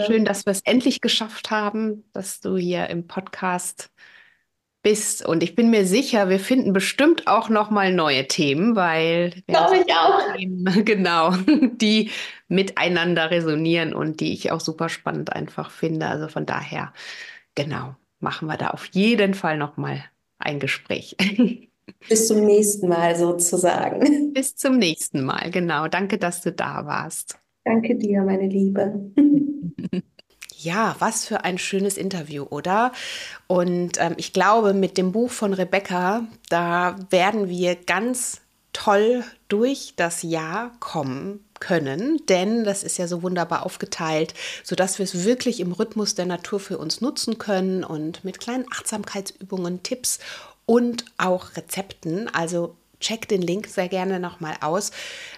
[0.00, 3.90] Schön, dass wir es endlich geschafft haben, dass du hier im Podcast
[4.82, 5.24] bist.
[5.24, 9.78] Und ich bin mir sicher, wir finden bestimmt auch noch mal neue Themen, weil glaube
[9.78, 10.34] ich auch.
[10.36, 12.10] Themen, genau, die
[12.48, 16.06] miteinander resonieren und die ich auch super spannend einfach finde.
[16.06, 16.92] Also von daher,
[17.54, 20.04] genau, machen wir da auf jeden Fall noch mal
[20.38, 21.16] ein Gespräch.
[22.08, 24.32] Bis zum nächsten Mal sozusagen.
[24.32, 25.88] Bis zum nächsten Mal, genau.
[25.88, 27.38] Danke, dass du da warst.
[27.64, 29.12] Danke dir, meine Liebe.
[30.62, 32.92] Ja, was für ein schönes Interview, oder?
[33.46, 38.42] Und ähm, ich glaube, mit dem Buch von Rebecca, da werden wir ganz
[38.74, 45.04] toll durch das Jahr kommen können, denn das ist ja so wunderbar aufgeteilt, sodass wir
[45.04, 50.18] es wirklich im Rhythmus der Natur für uns nutzen können und mit kleinen Achtsamkeitsübungen, Tipps
[50.66, 52.28] und auch Rezepten.
[52.34, 54.92] Also check den Link sehr gerne nochmal aus.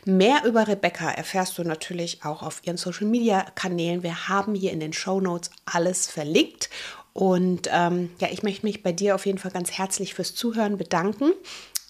[0.04, 4.02] Mehr über Rebecca erfährst du natürlich auch auf ihren Social Media Kanälen.
[4.02, 6.68] Wir haben hier in den Show Notes alles verlinkt.
[7.12, 10.76] Und ähm, ja, ich möchte mich bei dir auf jeden Fall ganz herzlich fürs Zuhören
[10.76, 11.32] bedanken.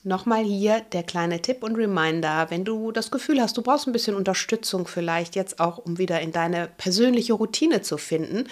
[0.05, 3.93] Nochmal hier der kleine Tipp und Reminder, wenn du das Gefühl hast, du brauchst ein
[3.93, 8.49] bisschen Unterstützung vielleicht jetzt auch, um wieder in deine persönliche Routine zu finden,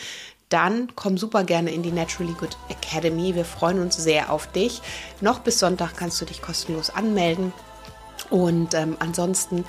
[0.51, 3.35] dann komm super gerne in die Naturally Good Academy.
[3.35, 4.83] Wir freuen uns sehr auf dich.
[5.21, 7.53] Noch bis Sonntag kannst du dich kostenlos anmelden.
[8.29, 9.65] Und ähm, ansonsten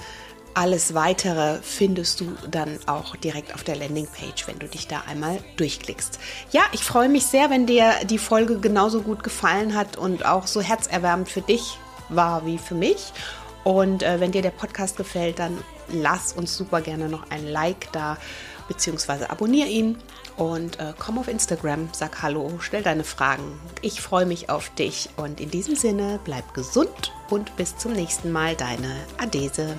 [0.54, 5.40] alles weitere findest du dann auch direkt auf der Landingpage, wenn du dich da einmal
[5.56, 6.20] durchklickst.
[6.52, 10.48] Ja, ich freue mich sehr, wenn dir die Folge genauso gut gefallen hat und auch
[10.48, 11.78] so herzerwärmend für dich
[12.10, 13.14] war wie für mich.
[13.64, 15.58] Und äh, wenn dir der Podcast gefällt, dann
[15.90, 18.18] lass uns super gerne noch ein Like da,
[18.68, 19.98] beziehungsweise abonniere ihn
[20.42, 23.44] und äh, komm auf Instagram, sag Hallo, stell deine Fragen.
[23.84, 28.32] Ich freue mich auf dich und in diesem Sinne bleib gesund und bis zum nächsten
[28.32, 29.78] Mal, deine Adese.